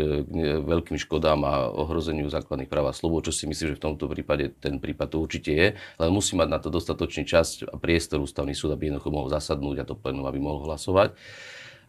veľkým 0.62 1.02
škodám 1.02 1.42
a 1.42 1.74
ohrozeniu 1.74 2.30
základných 2.30 2.70
práv 2.70 2.86
a 2.86 2.94
slobod, 2.94 3.26
čo 3.26 3.34
si 3.34 3.50
myslím, 3.50 3.74
že 3.74 3.78
v 3.82 3.86
tomto 3.90 4.06
prípade 4.06 4.54
ten 4.62 4.78
prípad 4.78 5.10
to 5.10 5.18
určite 5.18 5.50
je, 5.50 5.68
ale 5.98 6.14
musí 6.14 6.38
mať 6.38 6.48
na 6.54 6.62
to 6.62 6.70
dostatočný 6.70 7.26
čas 7.26 7.66
a 7.66 7.82
priestor 7.82 8.22
ústavný 8.22 8.54
súd, 8.54 8.78
aby 8.78 8.94
jednoducho 8.94 9.10
mohol 9.10 9.34
zasadnúť 9.34 9.82
a 9.82 9.88
to 9.90 9.98
plénum, 9.98 10.30
aby 10.30 10.38
mohol 10.38 10.70
hlasovať. 10.70 11.18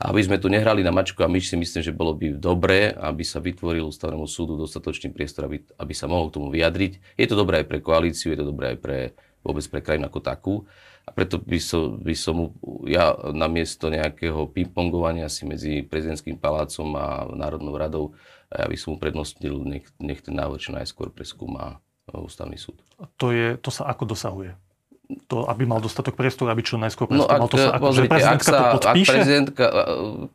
Aby 0.01 0.25
sme 0.25 0.41
tu 0.41 0.49
nehrali 0.49 0.81
na 0.81 0.89
mačku 0.89 1.21
a 1.21 1.29
myš 1.29 1.53
si 1.53 1.57
myslím, 1.61 1.85
že 1.85 1.93
bolo 1.93 2.17
by 2.17 2.41
dobré, 2.41 2.89
aby 2.97 3.21
sa 3.21 3.37
vytvoril 3.37 3.85
ústavnému 3.85 4.25
súdu 4.25 4.57
dostatočný 4.57 5.13
priestor, 5.13 5.45
aby, 5.45 5.61
aby 5.77 5.93
sa 5.93 6.09
mohol 6.09 6.33
k 6.33 6.41
tomu 6.41 6.49
vyjadriť. 6.49 7.21
Je 7.21 7.27
to 7.29 7.37
dobré 7.37 7.61
aj 7.61 7.69
pre 7.69 7.85
koalíciu, 7.85 8.33
je 8.33 8.41
to 8.41 8.49
dobré 8.49 8.73
aj 8.73 8.79
pre 8.81 8.99
vôbec 9.45 9.65
pre 9.69 9.85
krajinu 9.85 10.09
ako 10.09 10.21
takú. 10.25 10.55
A 11.05 11.13
preto 11.13 11.37
by 11.37 11.61
som, 11.61 12.01
by 12.01 12.17
som 12.17 12.57
ja 12.89 13.13
namiesto 13.37 13.93
nejakého 13.93 14.49
pingpongovania 14.49 15.29
si 15.29 15.45
medzi 15.45 15.85
prezidentským 15.85 16.41
palácom 16.41 16.97
a 16.97 17.29
Národnou 17.37 17.77
radou, 17.77 18.17
ja 18.51 18.67
by 18.67 18.77
som 18.81 18.95
mu 18.95 18.97
prednostnil, 18.99 19.63
nech, 19.63 19.87
nech 20.03 20.25
ten 20.25 20.35
návrh 20.35 20.59
čo 20.59 20.73
najskôr 20.75 21.13
preskúma 21.15 21.79
ústavný 22.11 22.59
súd. 22.59 22.81
To, 23.21 23.31
je, 23.31 23.55
to 23.61 23.71
sa 23.71 23.87
ako 23.87 24.17
dosahuje? 24.17 24.57
To, 25.27 25.47
aby 25.51 25.67
mal 25.67 25.83
dostatok 25.83 26.15
priestoru, 26.15 26.53
aby 26.53 26.63
čo 26.63 26.79
najskôr 26.79 27.11
no, 27.11 27.27
ak, 27.27 27.41
to 27.51 27.57
sa, 27.59 27.71
ako, 27.75 27.85
pozrite, 27.91 28.21
ak 28.23 28.43
sa, 28.43 28.51
to 28.51 28.65
podpíše, 28.79 29.11
ak 29.11 29.15
prezidentka, 29.15 29.65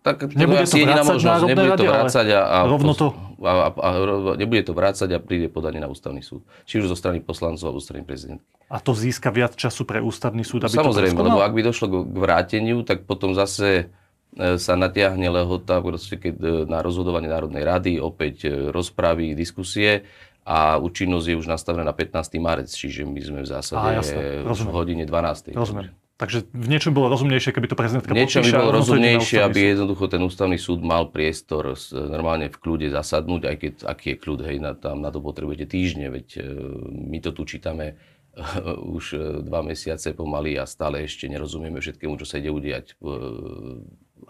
tak 0.04 0.16
nebude 0.36 0.64
to 0.68 0.76
jediná 0.76 1.04
možnosť, 1.04 1.42
nebude 1.48 1.72
to 1.80 1.86
vrácať 1.88 2.26
a, 2.36 2.42
a, 2.44 2.58
rovno 2.68 2.94
to... 2.98 3.08
A, 3.44 3.52
a, 3.52 3.70
a, 3.72 3.90
nebude 4.36 4.64
to 4.64 4.74
vrácať 4.76 5.10
a 5.16 5.20
príde 5.20 5.48
podanie 5.48 5.80
na 5.80 5.88
ústavný 5.92 6.24
súd. 6.24 6.44
Či 6.68 6.84
už 6.84 6.92
zo 6.92 6.98
strany 6.98 7.20
poslancov 7.24 7.72
alebo 7.72 7.80
zo 7.80 7.88
strany 7.88 8.04
prezidentky. 8.04 8.48
A 8.68 8.82
to 8.82 8.98
získa 8.98 9.30
viac 9.30 9.54
času 9.56 9.86
pre 9.86 10.02
ústavný 10.02 10.42
súd, 10.42 10.66
aby 10.66 10.76
Samozrejme, 10.76 11.16
to 11.16 11.26
lebo 11.28 11.40
ak 11.44 11.54
by 11.54 11.62
došlo 11.62 11.86
k 11.92 11.96
vráteniu, 12.16 12.82
tak 12.82 13.06
potom 13.06 13.38
zase 13.38 13.92
e, 14.34 14.56
sa 14.58 14.74
natiahne 14.74 15.30
lehota 15.30 15.80
keď 15.84 16.36
e, 16.42 16.48
na 16.66 16.82
rozhodovanie 16.82 17.30
Národnej 17.30 17.64
rady, 17.64 17.94
opäť 18.02 18.50
e, 18.50 18.74
rozpravy, 18.74 19.38
diskusie 19.38 20.08
a 20.46 20.78
účinnosť 20.78 21.26
je 21.34 21.36
už 21.42 21.48
nastavená 21.50 21.82
na 21.82 21.96
15. 21.98 22.38
marec, 22.38 22.70
čiže 22.70 23.02
my 23.02 23.18
sme 23.18 23.40
v 23.42 23.50
zásade 23.50 23.82
Á, 23.82 24.06
v 24.46 24.70
hodine 24.70 25.10
12. 25.10 25.58
Rozumiem. 25.58 25.90
Takže 26.16 26.48
v 26.48 26.68
niečom 26.72 26.96
bolo 26.96 27.12
rozumnejšie, 27.12 27.52
keby 27.52 27.68
to 27.68 27.76
prezidentka 27.76 28.16
Niečo 28.16 28.40
by 28.40 28.52
bolo 28.56 28.80
rozumnejšie, 28.80 29.44
aby 29.44 29.76
jednoducho 29.76 30.08
ten 30.08 30.24
ústavný 30.24 30.56
súd 30.56 30.80
mal 30.80 31.12
priestor 31.12 31.76
normálne 31.92 32.48
v 32.48 32.56
kľude 32.56 32.88
zasadnúť, 32.88 33.42
aj 33.52 33.56
keď 33.60 33.74
aký 33.84 34.08
je 34.16 34.18
kľud, 34.24 34.40
hej, 34.48 34.58
na, 34.64 34.72
tam 34.80 35.04
na 35.04 35.12
to 35.12 35.20
potrebujete 35.20 35.68
týždne, 35.68 36.08
veď 36.08 36.28
e, 36.40 36.42
my 37.12 37.20
to 37.20 37.36
tu 37.36 37.44
čítame 37.44 38.00
už 38.96 39.06
e, 39.12 39.20
dva 39.44 39.60
mesiace 39.60 40.16
pomaly 40.16 40.56
a 40.56 40.64
stále 40.64 41.04
ešte 41.04 41.28
nerozumieme 41.28 41.84
všetkému, 41.84 42.16
čo 42.16 42.24
sa 42.24 42.40
ide 42.40 42.48
udiať 42.48 42.96
e, 42.96 43.12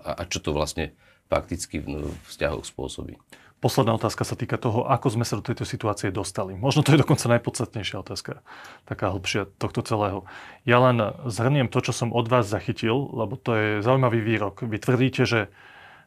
a 0.01 0.25
čo 0.25 0.41
to 0.41 0.58
vlastne 0.58 0.97
fakticky 1.30 1.86
v 1.86 2.10
vzťahoch 2.25 2.65
spôsobí. 2.65 3.13
Posledná 3.63 3.95
otázka 3.95 4.27
sa 4.27 4.35
týka 4.35 4.59
toho, 4.59 4.85
ako 4.85 5.15
sme 5.15 5.25
sa 5.25 5.39
do 5.39 5.43
tejto 5.45 5.63
situácie 5.63 6.11
dostali. 6.11 6.53
Možno 6.53 6.83
to 6.83 6.93
je 6.93 7.01
dokonca 7.01 7.25
najpodstatnejšia 7.39 7.97
otázka, 8.03 8.45
taká 8.83 9.15
hlbšia 9.15 9.47
tohto 9.57 9.81
celého. 9.81 10.27
Ja 10.67 10.83
len 10.83 10.99
zhrniem 11.25 11.71
to, 11.71 11.79
čo 11.79 11.95
som 11.95 12.11
od 12.11 12.27
vás 12.27 12.45
zachytil, 12.45 12.93
lebo 12.93 13.39
to 13.39 13.55
je 13.55 13.67
zaujímavý 13.81 14.21
výrok. 14.21 14.61
Vy 14.61 14.77
tvrdíte, 14.77 15.23
že, 15.23 15.47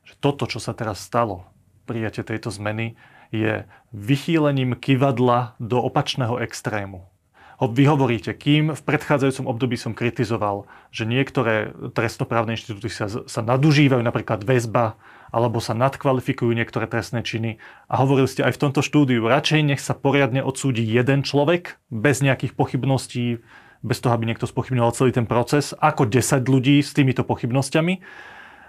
že 0.05 0.15
toto, 0.21 0.45
čo 0.45 0.61
sa 0.61 0.77
teraz 0.77 1.01
stalo, 1.01 1.49
prijatie 1.89 2.21
tejto 2.23 2.53
zmeny, 2.53 3.01
je 3.33 3.65
vychýlením 3.97 4.77
kivadla 4.77 5.57
do 5.57 5.81
opačného 5.81 6.41
extrému. 6.45 7.09
Vy 7.59 7.91
hovoríte, 7.91 8.31
kým 8.39 8.71
v 8.71 8.83
predchádzajúcom 8.87 9.51
období 9.51 9.75
som 9.75 9.91
kritizoval, 9.91 10.71
že 10.95 11.03
niektoré 11.03 11.75
trestnoprávne 11.91 12.55
inštitúty 12.55 12.87
sa, 12.87 13.11
sa 13.11 13.41
nadužívajú, 13.43 13.99
napríklad 13.99 14.47
väzba, 14.47 14.95
alebo 15.31 15.61
sa 15.61 15.77
nadkvalifikujú 15.77 16.51
niektoré 16.53 16.89
trestné 16.89 17.21
činy. 17.25 17.61
A 17.89 18.01
hovorili 18.01 18.29
ste 18.29 18.45
aj 18.45 18.57
v 18.57 18.63
tomto 18.69 18.81
štúdiu, 18.81 19.25
radšej 19.25 19.61
nech 19.65 19.83
sa 19.83 19.93
poriadne 19.93 20.41
odsúdi 20.41 20.85
jeden 20.85 21.25
človek 21.25 21.77
bez 21.93 22.25
nejakých 22.25 22.57
pochybností, 22.57 23.41
bez 23.83 23.99
toho, 24.03 24.13
aby 24.15 24.27
niekto 24.27 24.49
spochybňoval 24.49 24.97
celý 24.97 25.11
ten 25.15 25.27
proces, 25.29 25.77
ako 25.79 26.11
10 26.11 26.45
ľudí 26.51 26.83
s 26.83 26.91
týmito 26.97 27.23
pochybnosťami. 27.23 28.03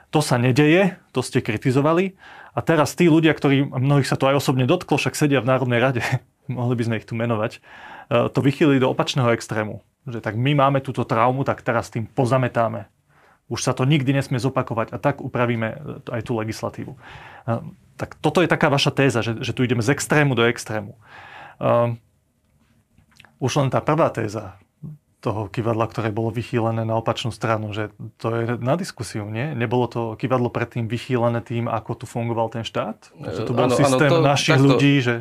To 0.10 0.26
sa 0.26 0.42
nedeje, 0.42 0.98
to 1.14 1.22
ste 1.22 1.42
kritizovali. 1.42 2.18
A 2.58 2.60
teraz 2.66 2.98
tí 2.98 3.06
ľudia, 3.06 3.34
ktorí, 3.34 3.70
mnohých 3.70 4.10
sa 4.10 4.18
to 4.18 4.26
aj 4.26 4.42
osobne 4.42 4.66
dotklo, 4.66 4.98
však 4.98 5.14
sedia 5.14 5.42
v 5.42 5.50
Národnej 5.50 5.80
rade, 5.82 6.02
mohli 6.50 6.76
by 6.78 6.84
sme 6.86 6.98
ich 7.02 7.08
tu 7.10 7.14
menovať, 7.14 7.52
e, 7.58 7.60
to 8.30 8.40
vychýlili 8.42 8.82
do 8.82 8.90
opačného 8.90 9.34
extrému. 9.34 9.82
Že 10.10 10.20
tak 10.26 10.34
my 10.38 10.58
máme 10.58 10.82
túto 10.82 11.06
traumu, 11.06 11.46
tak 11.46 11.62
teraz 11.62 11.94
tým 11.94 12.10
pozametáme 12.10 12.90
už 13.50 13.60
sa 13.66 13.74
to 13.74 13.84
nikdy 13.84 14.14
nesmie 14.14 14.38
zopakovať 14.38 14.94
a 14.94 14.98
tak 15.02 15.26
upravíme 15.26 15.68
e, 15.74 15.78
aj 16.14 16.22
tú 16.22 16.38
legislatívu. 16.38 16.94
E, 16.94 17.00
tak 17.98 18.16
toto 18.22 18.40
je 18.46 18.48
taká 18.48 18.70
vaša 18.70 18.94
téza, 18.94 19.20
že, 19.26 19.42
že 19.42 19.52
tu 19.52 19.66
ideme 19.66 19.84
z 19.84 19.92
extrému 19.92 20.38
do 20.38 20.48
extrému. 20.48 20.96
Um, 21.60 22.00
už 23.44 23.60
len 23.60 23.68
tá 23.68 23.84
prvá 23.84 24.08
téza, 24.08 24.56
toho 25.20 25.52
kivadla, 25.52 25.84
ktoré 25.92 26.16
bolo 26.16 26.32
vychýlené 26.32 26.88
na 26.88 26.96
opačnú 26.96 27.36
stranu, 27.36 27.76
že 27.76 27.92
to 28.24 28.32
je 28.32 28.44
na 28.56 28.80
diskusiu, 28.80 29.28
nie? 29.28 29.52
Nebolo 29.52 29.92
to 29.92 30.02
kivadlo 30.16 30.48
predtým 30.48 30.88
vychýlené 30.88 31.44
tým, 31.44 31.68
ako 31.68 31.92
tu 32.00 32.06
fungoval 32.08 32.48
ten 32.48 32.64
štát? 32.64 33.12
Že 33.20 33.42
to 33.44 33.52
bol 33.52 33.68
ano, 33.68 33.76
systém 33.76 34.08
ano, 34.08 34.24
to, 34.24 34.24
našich 34.24 34.56
takto, 34.56 34.68
ľudí, 34.72 34.94
že 35.04 35.16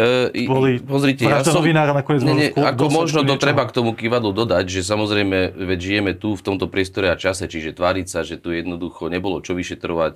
uh, 0.00 0.32
boli 0.48 0.80
pozrite, 0.80 1.28
ja 1.28 1.44
som, 1.44 1.60
novinára 1.60 1.92
nakoniec 1.92 2.24
nie, 2.24 2.32
nie, 2.32 2.50
Ako 2.56 2.88
možno 2.88 3.28
to 3.28 3.36
treba 3.36 3.68
k 3.68 3.76
tomu 3.76 3.92
kivadlu 3.92 4.32
dodať, 4.32 4.72
že 4.72 4.80
samozrejme, 4.88 5.52
veď 5.52 5.78
žijeme 5.84 6.12
tu 6.16 6.32
v 6.32 6.42
tomto 6.42 6.72
priestore 6.72 7.12
a 7.12 7.20
čase, 7.20 7.44
čiže 7.44 7.76
tváriť 7.76 8.06
sa, 8.08 8.24
že 8.24 8.40
tu 8.40 8.56
jednoducho 8.56 9.12
nebolo 9.12 9.44
čo 9.44 9.52
vyšetrovať, 9.52 10.14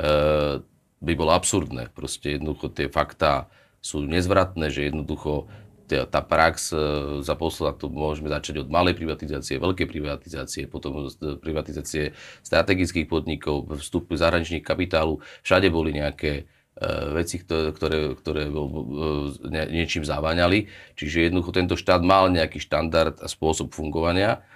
uh, 0.00 0.64
by 1.04 1.12
bolo 1.12 1.36
absurdné. 1.36 1.92
Proste 1.92 2.40
jednoducho 2.40 2.72
tie 2.72 2.88
faktá 2.88 3.52
sú 3.84 4.04
nezvratné, 4.04 4.72
že 4.72 4.88
jednoducho 4.88 5.52
tá 5.90 6.20
prax 6.22 6.70
e, 6.70 6.76
za 7.20 7.34
posled, 7.34 7.76
to 7.82 7.90
môžeme 7.90 8.30
začať 8.30 8.62
od 8.62 8.68
malej 8.70 8.94
privatizácie, 8.94 9.58
veľkej 9.58 9.86
privatizácie, 9.90 10.62
potom 10.70 11.10
privatizácie 11.42 12.14
strategických 12.46 13.10
podnikov, 13.10 13.66
vstupu 13.82 14.14
zahraničných 14.14 14.62
kapitálu. 14.62 15.18
Všade 15.42 15.68
boli 15.68 15.98
nejaké 15.98 16.44
e, 16.78 16.84
veci, 17.18 17.42
ktoré, 17.42 18.14
ktoré, 18.14 18.46
e, 18.46 19.66
niečím 19.68 20.06
zaváňali. 20.06 20.70
Čiže 20.94 21.28
jednoducho 21.28 21.50
tento 21.50 21.74
štát 21.74 22.00
mal 22.00 22.30
nejaký 22.30 22.62
štandard 22.62 23.18
a 23.18 23.26
spôsob 23.26 23.74
fungovania. 23.74 24.46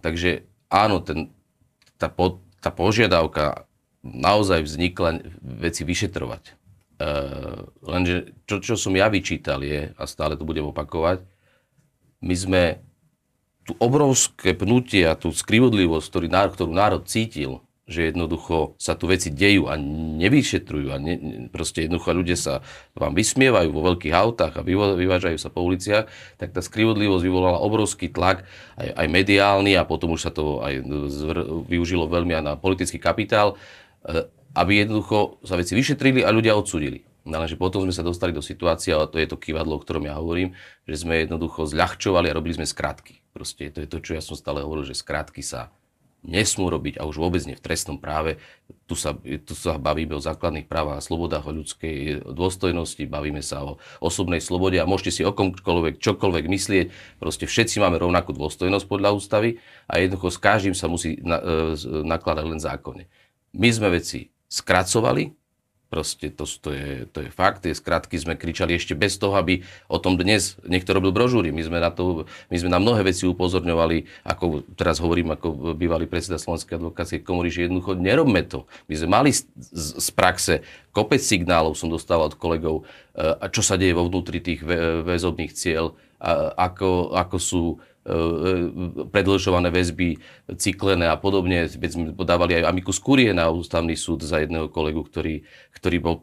takže 0.00 0.46
áno, 0.70 1.02
ten, 1.02 1.34
tá, 2.00 2.08
po, 2.08 2.40
tá 2.62 2.72
požiadavka 2.72 3.66
naozaj 4.04 4.64
vznikla 4.64 5.24
veci 5.40 5.82
vyšetrovať. 5.82 6.63
Uh, 7.04 7.68
lenže 7.84 8.32
čo, 8.48 8.64
čo 8.64 8.80
som 8.80 8.96
ja 8.96 9.12
vyčítal 9.12 9.60
je, 9.60 9.92
a 9.92 10.02
stále 10.08 10.40
to 10.40 10.48
budem 10.48 10.64
opakovať, 10.64 11.20
my 12.24 12.32
sme 12.32 12.62
tu 13.68 13.76
obrovské 13.76 14.56
pnutie 14.56 15.04
a 15.04 15.12
tú 15.12 15.28
skrivodlivosť, 15.28 16.06
ktorý, 16.08 16.26
ktorú 16.32 16.72
národ 16.72 17.04
cítil 17.04 17.60
že 17.84 18.12
jednoducho 18.12 18.80
sa 18.80 18.96
tu 18.96 19.04
veci 19.04 19.28
dejú 19.28 19.68
a 19.68 19.76
nevyšetrujú 20.16 20.88
a 20.88 20.96
ne, 20.96 21.14
proste 21.52 21.84
jednoducho 21.84 22.16
ľudia 22.16 22.38
sa 22.40 22.64
vám 22.96 23.12
vysmievajú 23.12 23.68
vo 23.76 23.84
veľkých 23.92 24.14
autách 24.16 24.56
a 24.56 24.64
vyvážajú 24.64 25.36
sa 25.36 25.52
po 25.52 25.60
uliciach, 25.68 26.08
tak 26.40 26.56
tá 26.56 26.64
skrivodlivosť 26.64 27.20
vyvolala 27.20 27.60
obrovský 27.60 28.08
tlak, 28.08 28.48
aj, 28.80 28.88
aj 28.88 29.06
mediálny 29.12 29.76
a 29.76 29.84
potom 29.84 30.16
už 30.16 30.24
sa 30.24 30.32
to 30.32 30.64
aj 30.64 30.80
zvr, 31.12 31.38
využilo 31.68 32.08
veľmi 32.08 32.32
aj 32.40 32.44
na 32.44 32.54
politický 32.56 32.96
kapitál, 32.96 33.60
aby 34.54 34.72
jednoducho 34.86 35.42
sa 35.42 35.58
veci 35.58 35.74
vyšetrili 35.74 36.22
a 36.22 36.30
ľudia 36.30 36.54
odsudili. 36.54 37.02
No 37.24 37.40
lenže 37.40 37.56
potom 37.56 37.88
sme 37.88 37.96
sa 37.96 38.04
dostali 38.04 38.36
do 38.36 38.44
situácie, 38.44 38.92
a 38.92 39.08
to 39.08 39.16
je 39.16 39.24
to 39.24 39.40
kývadlo, 39.40 39.80
o 39.80 39.82
ktorom 39.82 40.04
ja 40.04 40.20
hovorím, 40.20 40.52
že 40.84 41.08
sme 41.08 41.24
jednoducho 41.24 41.64
zľahčovali 41.64 42.28
a 42.28 42.36
robili 42.36 42.60
sme 42.60 42.68
skratky. 42.68 43.24
Proste 43.32 43.72
to 43.72 43.80
je 43.80 43.88
to, 43.88 43.98
čo 44.04 44.12
ja 44.12 44.20
som 44.20 44.36
stále 44.36 44.60
hovoril, 44.60 44.84
že 44.84 44.92
skratky 44.92 45.40
sa 45.40 45.72
nesmú 46.24 46.72
robiť 46.72 46.96
a 46.96 47.04
už 47.04 47.20
vôbec 47.20 47.44
nie 47.44 47.56
v 47.56 47.64
trestnom 47.64 48.00
práve. 48.00 48.40
Tu 48.88 48.96
sa, 48.96 49.12
tu 49.16 49.52
sa 49.52 49.76
bavíme 49.76 50.16
o 50.16 50.24
základných 50.24 50.64
právach 50.64 51.00
a 51.00 51.04
slobodách, 51.04 51.44
o 51.44 51.52
ľudskej 51.52 52.24
dôstojnosti, 52.32 53.04
bavíme 53.04 53.44
sa 53.44 53.60
o 53.64 53.76
osobnej 54.00 54.40
slobode 54.40 54.80
a 54.80 54.88
môžete 54.88 55.20
si 55.20 55.22
o 55.22 55.36
komkoľvek, 55.36 56.00
čokoľvek 56.00 56.44
myslieť. 56.48 56.86
Proste 57.20 57.44
všetci 57.44 57.76
máme 57.80 58.00
rovnakú 58.00 58.32
dôstojnosť 58.32 58.88
podľa 58.88 59.12
ústavy 59.12 59.60
a 59.84 60.00
jednoducho 60.00 60.32
s 60.32 60.38
každým 60.40 60.74
sa 60.76 60.88
musí 60.88 61.20
na, 61.20 61.40
e, 61.40 61.76
nakladať 62.08 62.44
len 62.48 62.60
zákonne. 62.60 63.04
My 63.54 63.70
sme 63.70 63.94
veci 63.94 64.26
skracovali, 64.50 65.44
Proste 65.94 66.26
to, 66.26 66.42
to, 66.42 66.74
je, 66.74 67.06
to 67.06 67.22
je 67.22 67.30
fakt. 67.30 67.62
Tie 67.62 67.70
skratky 67.70 68.18
sme 68.18 68.34
kričali 68.34 68.74
ešte 68.74 68.98
bez 68.98 69.14
toho, 69.14 69.38
aby 69.38 69.62
o 69.86 70.02
tom 70.02 70.18
dnes 70.18 70.58
niekto 70.66 70.90
robil 70.90 71.14
brožúry. 71.14 71.54
My 71.54 71.62
sme 71.62 71.78
na, 71.78 71.94
to, 71.94 72.26
my 72.50 72.56
sme 72.58 72.66
na 72.66 72.82
mnohé 72.82 73.06
veci 73.06 73.30
upozorňovali, 73.30 74.26
ako 74.26 74.66
teraz 74.74 74.98
hovorím 74.98 75.38
ako 75.38 75.78
bývalý 75.78 76.10
predseda 76.10 76.34
Slovenskej 76.34 76.82
advokátskej 76.82 77.22
komory, 77.22 77.46
že 77.46 77.70
jednoducho 77.70 77.94
nerobme 77.94 78.42
to. 78.42 78.66
My 78.90 78.94
sme 78.98 79.08
mali 79.22 79.30
z, 79.30 79.46
z, 79.70 80.10
praxe 80.10 80.66
kopec 80.90 81.22
signálov, 81.22 81.78
som 81.78 81.86
dostával 81.86 82.34
od 82.34 82.42
kolegov, 82.42 82.82
a 83.14 83.46
čo 83.46 83.62
sa 83.62 83.78
deje 83.78 83.94
vo 83.94 84.10
vnútri 84.10 84.42
tých 84.42 84.66
väzobných 85.06 85.54
cieľ, 85.54 85.94
ako, 86.58 87.14
ako 87.14 87.36
sú 87.38 87.62
E, 87.76 87.78
e, 87.78 87.93
predlžované 89.08 89.72
väzby, 89.72 90.20
cyklené 90.60 91.08
a 91.08 91.16
podobne. 91.16 91.64
Veď 91.64 91.90
sme 91.96 92.04
podávali 92.12 92.60
aj 92.60 92.68
Amikus 92.68 93.00
Kurie 93.00 93.32
na 93.32 93.48
ústavný 93.48 93.96
súd 93.96 94.20
za 94.20 94.44
jedného 94.44 94.68
kolegu, 94.68 95.00
ktorý, 95.00 95.48
ktorý 95.72 95.96
bol 96.04 96.14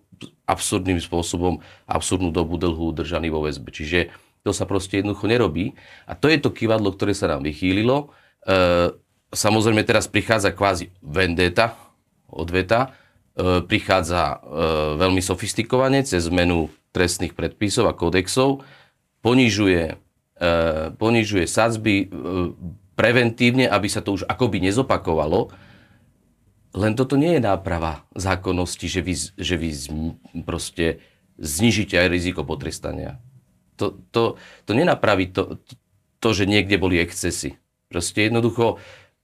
absurdným 0.46 1.02
spôsobom, 1.02 1.58
absurdnú 1.89 2.30
dobu 2.30 2.62
dlhú 2.62 2.94
držaný 2.94 3.34
vo 3.34 3.41
väzbe. 3.50 3.74
Čiže 3.74 4.13
to 4.46 4.54
sa 4.54 4.70
proste 4.70 5.02
jednoducho 5.02 5.26
nerobí. 5.26 5.74
A 6.06 6.13
to 6.13 6.30
je 6.30 6.38
to 6.38 6.54
kývadlo, 6.54 6.94
ktoré 6.94 7.17
sa 7.17 7.34
nám 7.34 7.41
vychýlilo. 7.41 8.13
E, 8.46 8.94
samozrejme 9.34 9.82
teraz 9.82 10.06
prichádza 10.06 10.54
kvázi 10.54 10.94
vendeta, 11.02 11.78
odveta, 12.30 12.94
e, 13.34 13.65
prichádza 13.65 14.22
e, 14.22 14.39
veľmi 15.02 15.22
sofistikovane 15.22 16.06
cez 16.06 16.30
zmenu 16.30 16.70
trestných 16.94 17.34
predpisov 17.34 17.89
a 17.89 17.98
kódexov, 17.98 18.62
ponižuje 19.26 20.11
E, 20.11 20.11
ponižuje 20.97 21.45
sadzby 21.45 22.06
e, 22.06 22.15
preventívne, 22.97 23.69
aby 23.69 23.88
sa 23.88 24.01
to 24.01 24.17
už 24.17 24.25
akoby 24.25 24.58
nezopakovalo. 24.62 25.54
Len 26.71 26.93
toto 26.97 27.19
nie 27.19 27.38
je 27.38 27.41
náprava 27.43 28.08
zákonnosti, 28.17 28.88
že 28.88 29.01
vy, 29.06 29.13
že 29.38 29.56
vy 29.60 29.69
proste 30.41 31.04
znižíte 31.38 31.99
aj 31.99 32.08
riziko 32.10 32.41
potrestania. 32.41 33.21
To, 33.77 33.97
to, 34.13 34.38
to 34.65 34.71
nenapraví 34.73 35.30
to, 35.30 35.62
to, 36.21 36.30
že 36.34 36.49
niekde 36.49 36.77
boli 36.77 37.01
excesy. 37.01 37.58
Proste 37.89 38.30
jednoducho, 38.30 38.80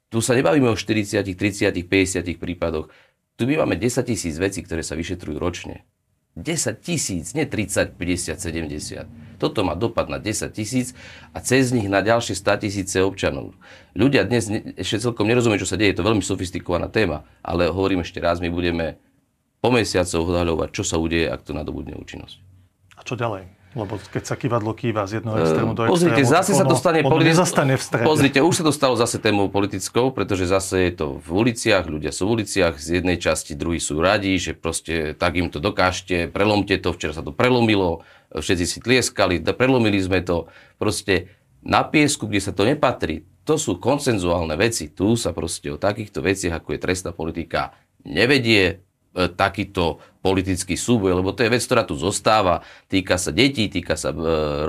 tu 0.09 0.19
sa 0.19 0.35
nebavíme 0.35 0.67
o 0.69 0.75
40, 0.75 1.23
30, 1.23 1.71
50 1.71 2.25
prípadoch. 2.37 2.91
Tu 3.37 3.45
my 3.45 3.63
máme 3.63 3.77
10 3.77 4.01
tisíc 4.05 4.35
vecí, 4.41 4.65
ktoré 4.65 4.81
sa 4.81 4.97
vyšetrujú 4.97 5.37
ročne. 5.37 5.85
10 6.37 6.81
tisíc, 6.81 7.33
nie 7.37 7.45
30, 7.45 7.95
50, 7.95 8.37
70. 8.37 9.26
Toto 9.37 9.61
má 9.61 9.77
dopad 9.77 10.09
na 10.09 10.17
10 10.17 10.49
tisíc 10.51 10.97
a 11.31 11.39
cez 11.39 11.69
nich 11.71 11.85
na 11.85 12.01
ďalšie 12.01 12.33
100 12.33 12.65
tisíce 12.65 12.97
občanov. 13.01 13.53
Ľudia 13.93 14.25
dnes 14.25 14.49
ešte 14.75 15.01
celkom 15.01 15.29
nerozumiejú, 15.29 15.63
čo 15.63 15.71
sa 15.73 15.77
deje, 15.77 15.93
je 15.93 15.99
to 16.01 16.07
veľmi 16.09 16.25
sofistikovaná 16.25 16.89
téma, 16.89 17.23
ale 17.45 17.69
hovorím 17.69 18.01
ešte 18.01 18.17
raz, 18.17 18.41
my 18.41 18.49
budeme 18.49 18.97
po 19.61 19.69
mesiacoch 19.73 20.25
odhaľovať, 20.25 20.69
čo 20.73 20.83
sa 20.85 21.01
udeje, 21.01 21.29
ak 21.29 21.45
to 21.45 21.53
nadobudne 21.53 21.97
účinnosť. 21.97 22.37
A 22.97 23.01
čo 23.05 23.13
ďalej? 23.13 23.57
Lebo 23.77 23.99
keď 23.99 24.23
sa 24.25 24.33
kývadlo 24.33 24.73
kýva 24.73 25.05
z 25.05 25.21
jedného 25.21 25.37
extrému 25.37 25.77
do 25.77 25.85
Pozrite, 25.85 26.23
extrému, 26.23 26.33
zase 26.33 26.51
sa 26.57 26.65
to 26.65 26.73
stane 26.73 27.05
politi- 27.05 27.29
nezastane 27.29 27.77
v 27.77 27.83
strede. 27.83 28.07
Pozrite, 28.09 28.39
už 28.41 28.53
sa 28.57 28.63
to 28.65 28.73
stalo 28.73 28.97
zase 28.97 29.21
témou 29.21 29.53
politickou, 29.53 30.09
pretože 30.09 30.49
zase 30.49 30.89
je 30.89 30.93
to 30.97 31.07
v 31.21 31.29
uliciach, 31.29 31.85
ľudia 31.85 32.09
sú 32.09 32.25
v 32.25 32.41
uliciach, 32.41 32.79
z 32.81 33.03
jednej 33.03 33.21
časti 33.21 33.53
druhí 33.53 33.77
sú 33.77 34.01
radi, 34.01 34.33
že 34.41 34.57
proste 34.57 35.13
tak 35.13 35.37
im 35.37 35.53
to 35.53 35.61
dokážte, 35.61 36.25
prelomte 36.31 36.73
to, 36.81 36.89
včera 36.89 37.13
sa 37.13 37.21
to 37.21 37.29
prelomilo, 37.29 38.01
všetci 38.31 38.65
si 38.67 38.77
tlieskali, 38.83 39.39
prelomili 39.43 39.99
sme 40.01 40.23
to. 40.23 40.51
Proste 40.75 41.31
na 41.63 41.83
piesku, 41.87 42.27
kde 42.27 42.41
sa 42.43 42.51
to 42.51 42.67
nepatrí, 42.67 43.23
to 43.47 43.55
sú 43.55 43.79
konsenzuálne 43.79 44.59
veci. 44.59 44.91
Tu 44.91 45.15
sa 45.15 45.31
proste 45.31 45.71
o 45.71 45.79
takýchto 45.79 46.19
veciach, 46.19 46.59
ako 46.59 46.75
je 46.75 46.83
trestná 46.83 47.11
politika, 47.15 47.71
nevedie, 48.03 48.87
E, 49.17 49.33
takýto 49.33 49.97
politický 50.21 50.77
súboj, 50.77 51.17
lebo 51.17 51.33
to 51.33 51.41
je 51.41 51.49
vec, 51.49 51.65
ktorá 51.65 51.81
tu 51.81 51.97
zostáva. 51.97 52.61
Týka 52.85 53.17
sa 53.17 53.33
detí, 53.33 53.65
týka 53.65 53.97
sa 53.97 54.13
e, 54.13 54.17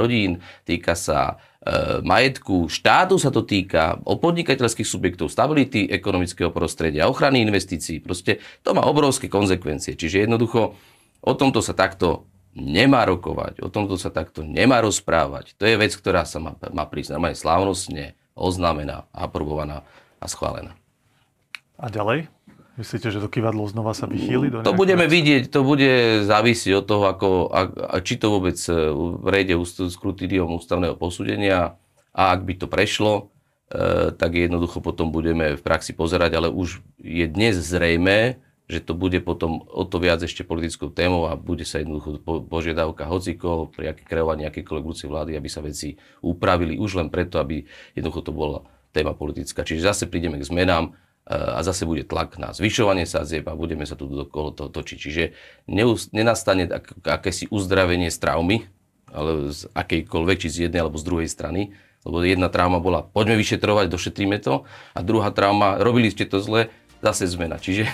rodín, 0.01 0.41
týka 0.65 0.97
sa 0.97 1.37
e, 1.61 2.01
majetku, 2.01 2.73
štátu 2.73 3.21
sa 3.21 3.29
to 3.29 3.45
týka, 3.45 4.01
o 4.09 4.17
podnikateľských 4.17 4.89
subjektov, 4.89 5.29
stability 5.29 5.93
ekonomického 5.93 6.49
prostredia, 6.49 7.13
ochrany 7.13 7.45
investícií. 7.45 8.01
Proste 8.01 8.41
to 8.65 8.73
má 8.73 8.89
obrovské 8.89 9.29
konsekvencie. 9.29 10.01
Čiže 10.01 10.25
jednoducho 10.25 10.73
o 11.21 11.33
tomto 11.37 11.61
sa 11.61 11.77
takto 11.77 12.25
nemá 12.59 13.07
rokovať, 13.07 13.63
o 13.63 13.71
tomto 13.71 13.95
sa 13.95 14.11
takto 14.11 14.43
nemá 14.43 14.83
rozprávať. 14.83 15.55
To 15.57 15.65
je 15.65 15.79
vec, 15.79 15.95
ktorá 15.95 16.27
sa 16.27 16.43
má, 16.43 16.59
má 16.75 16.85
prísť 16.85 17.15
normálne 17.15 17.39
slávnostne 17.39 18.19
oznámená, 18.35 19.07
aprobovaná 19.15 19.87
a 20.19 20.27
schválená. 20.27 20.75
A 21.79 21.87
ďalej? 21.87 22.27
Myslíte, 22.79 23.11
že 23.11 23.19
to 23.19 23.27
kývadlo 23.27 23.67
znova 23.67 23.91
sa 23.91 24.07
vychýli? 24.07 24.55
Do 24.55 24.63
to 24.63 24.75
budeme 24.75 25.11
vidieť, 25.11 25.51
to 25.51 25.67
bude 25.67 26.23
závisieť 26.23 26.79
od 26.79 26.85
toho, 26.87 27.05
ako, 27.11 27.29
a, 27.51 27.61
a, 27.67 27.97
či 27.99 28.15
to 28.15 28.31
vôbec 28.31 28.55
e, 28.71 28.95
prejde 29.19 29.59
skrutídiom 29.91 30.47
ústavného 30.55 30.95
posúdenia 30.95 31.75
a 32.15 32.23
ak 32.31 32.47
by 32.47 32.55
to 32.55 32.71
prešlo, 32.71 33.35
e, 33.67 34.15
tak 34.15 34.31
jednoducho 34.31 34.79
potom 34.79 35.11
budeme 35.11 35.59
v 35.59 35.63
praxi 35.63 35.91
pozerať, 35.91 36.39
ale 36.39 36.49
už 36.55 36.79
je 37.03 37.27
dnes 37.27 37.59
zrejme, 37.59 38.39
že 38.69 38.85
to 38.85 38.93
bude 38.93 39.17
potom 39.25 39.65
o 39.65 39.83
to 39.89 39.97
viac 39.97 40.21
ešte 40.21 40.45
politickou 40.45 40.93
témou 40.93 41.33
a 41.33 41.41
bude 41.41 41.65
sa 41.65 41.81
jednoducho 41.81 42.21
požiadavka 42.25 43.09
hociko 43.09 43.73
pri 43.73 43.97
aký 43.97 44.05
kreovaní 44.05 44.45
akékoľvek 44.45 44.85
budúcej 44.85 45.09
vlády, 45.09 45.41
aby 45.41 45.49
sa 45.49 45.65
veci 45.65 45.97
upravili 46.21 46.77
už 46.77 47.01
len 47.01 47.09
preto, 47.09 47.41
aby 47.41 47.65
jednoducho 47.97 48.29
to 48.29 48.33
bola 48.37 48.69
téma 48.93 49.17
politická. 49.17 49.65
Čiže 49.65 49.89
zase 49.89 50.05
prídeme 50.05 50.37
k 50.37 50.45
zmenám, 50.45 50.93
a 51.29 51.61
zase 51.61 51.85
bude 51.85 52.09
tlak 52.09 52.41
na 52.41 52.57
zvyšovanie 52.57 53.05
sadzieb 53.05 53.45
a 53.53 53.53
budeme 53.53 53.85
sa 53.85 54.01
tu 54.01 54.09
dokolo 54.09 54.49
toho 54.49 54.73
točiť. 54.73 54.97
Čiže 54.97 55.23
neust, 55.69 56.17
nenastane 56.17 56.65
ak, 56.65 57.05
akési 57.05 57.45
uzdravenie 57.53 58.09
z 58.09 58.17
traumy, 58.17 58.65
ale 59.13 59.53
z 59.53 59.69
akejkoľvek, 59.77 60.37
či 60.41 60.49
z 60.49 60.57
jednej 60.69 60.81
alebo 60.81 60.97
z 60.97 61.05
druhej 61.05 61.29
strany, 61.29 61.77
lebo 62.09 62.25
jedna 62.25 62.49
trauma 62.49 62.81
bola, 62.81 63.05
poďme 63.05 63.37
vyšetrovať, 63.45 63.93
došetríme 63.93 64.41
to, 64.41 64.65
a 64.97 64.99
druhá 65.05 65.29
trauma, 65.29 65.77
robili 65.77 66.09
ste 66.09 66.25
to 66.25 66.41
zle, 66.41 66.73
zase 67.05 67.29
zmena. 67.29 67.61
Čiže 67.61 67.85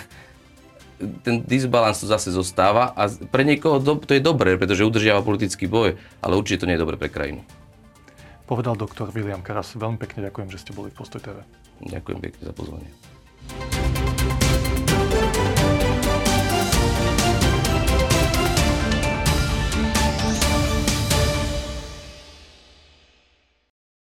ten 1.22 1.44
disbalans 1.44 1.98
tu 2.00 2.06
zase 2.08 2.32
zostáva 2.32 2.92
a 2.96 3.08
pre 3.08 3.46
niekoho 3.46 3.80
to 3.80 4.12
je 4.12 4.22
dobré, 4.22 4.56
pretože 4.58 4.84
udržiava 4.86 5.24
politický 5.24 5.70
boj, 5.70 5.96
ale 6.24 6.32
určite 6.34 6.64
to 6.64 6.68
nie 6.68 6.76
je 6.76 6.82
dobré 6.82 6.96
pre 6.96 7.12
krajinu. 7.12 7.40
Povedal 8.44 8.76
doktor 8.76 9.08
William 9.14 9.40
Karas. 9.40 9.72
Veľmi 9.72 9.96
pekne 9.96 10.28
ďakujem, 10.28 10.52
že 10.52 10.60
ste 10.60 10.76
boli 10.76 10.92
v 10.92 10.96
Postoj 11.00 11.20
TV. 11.24 11.40
Ďakujem 11.80 12.18
pekne 12.20 12.42
za 12.44 12.52
pozvanie. 12.52 13.13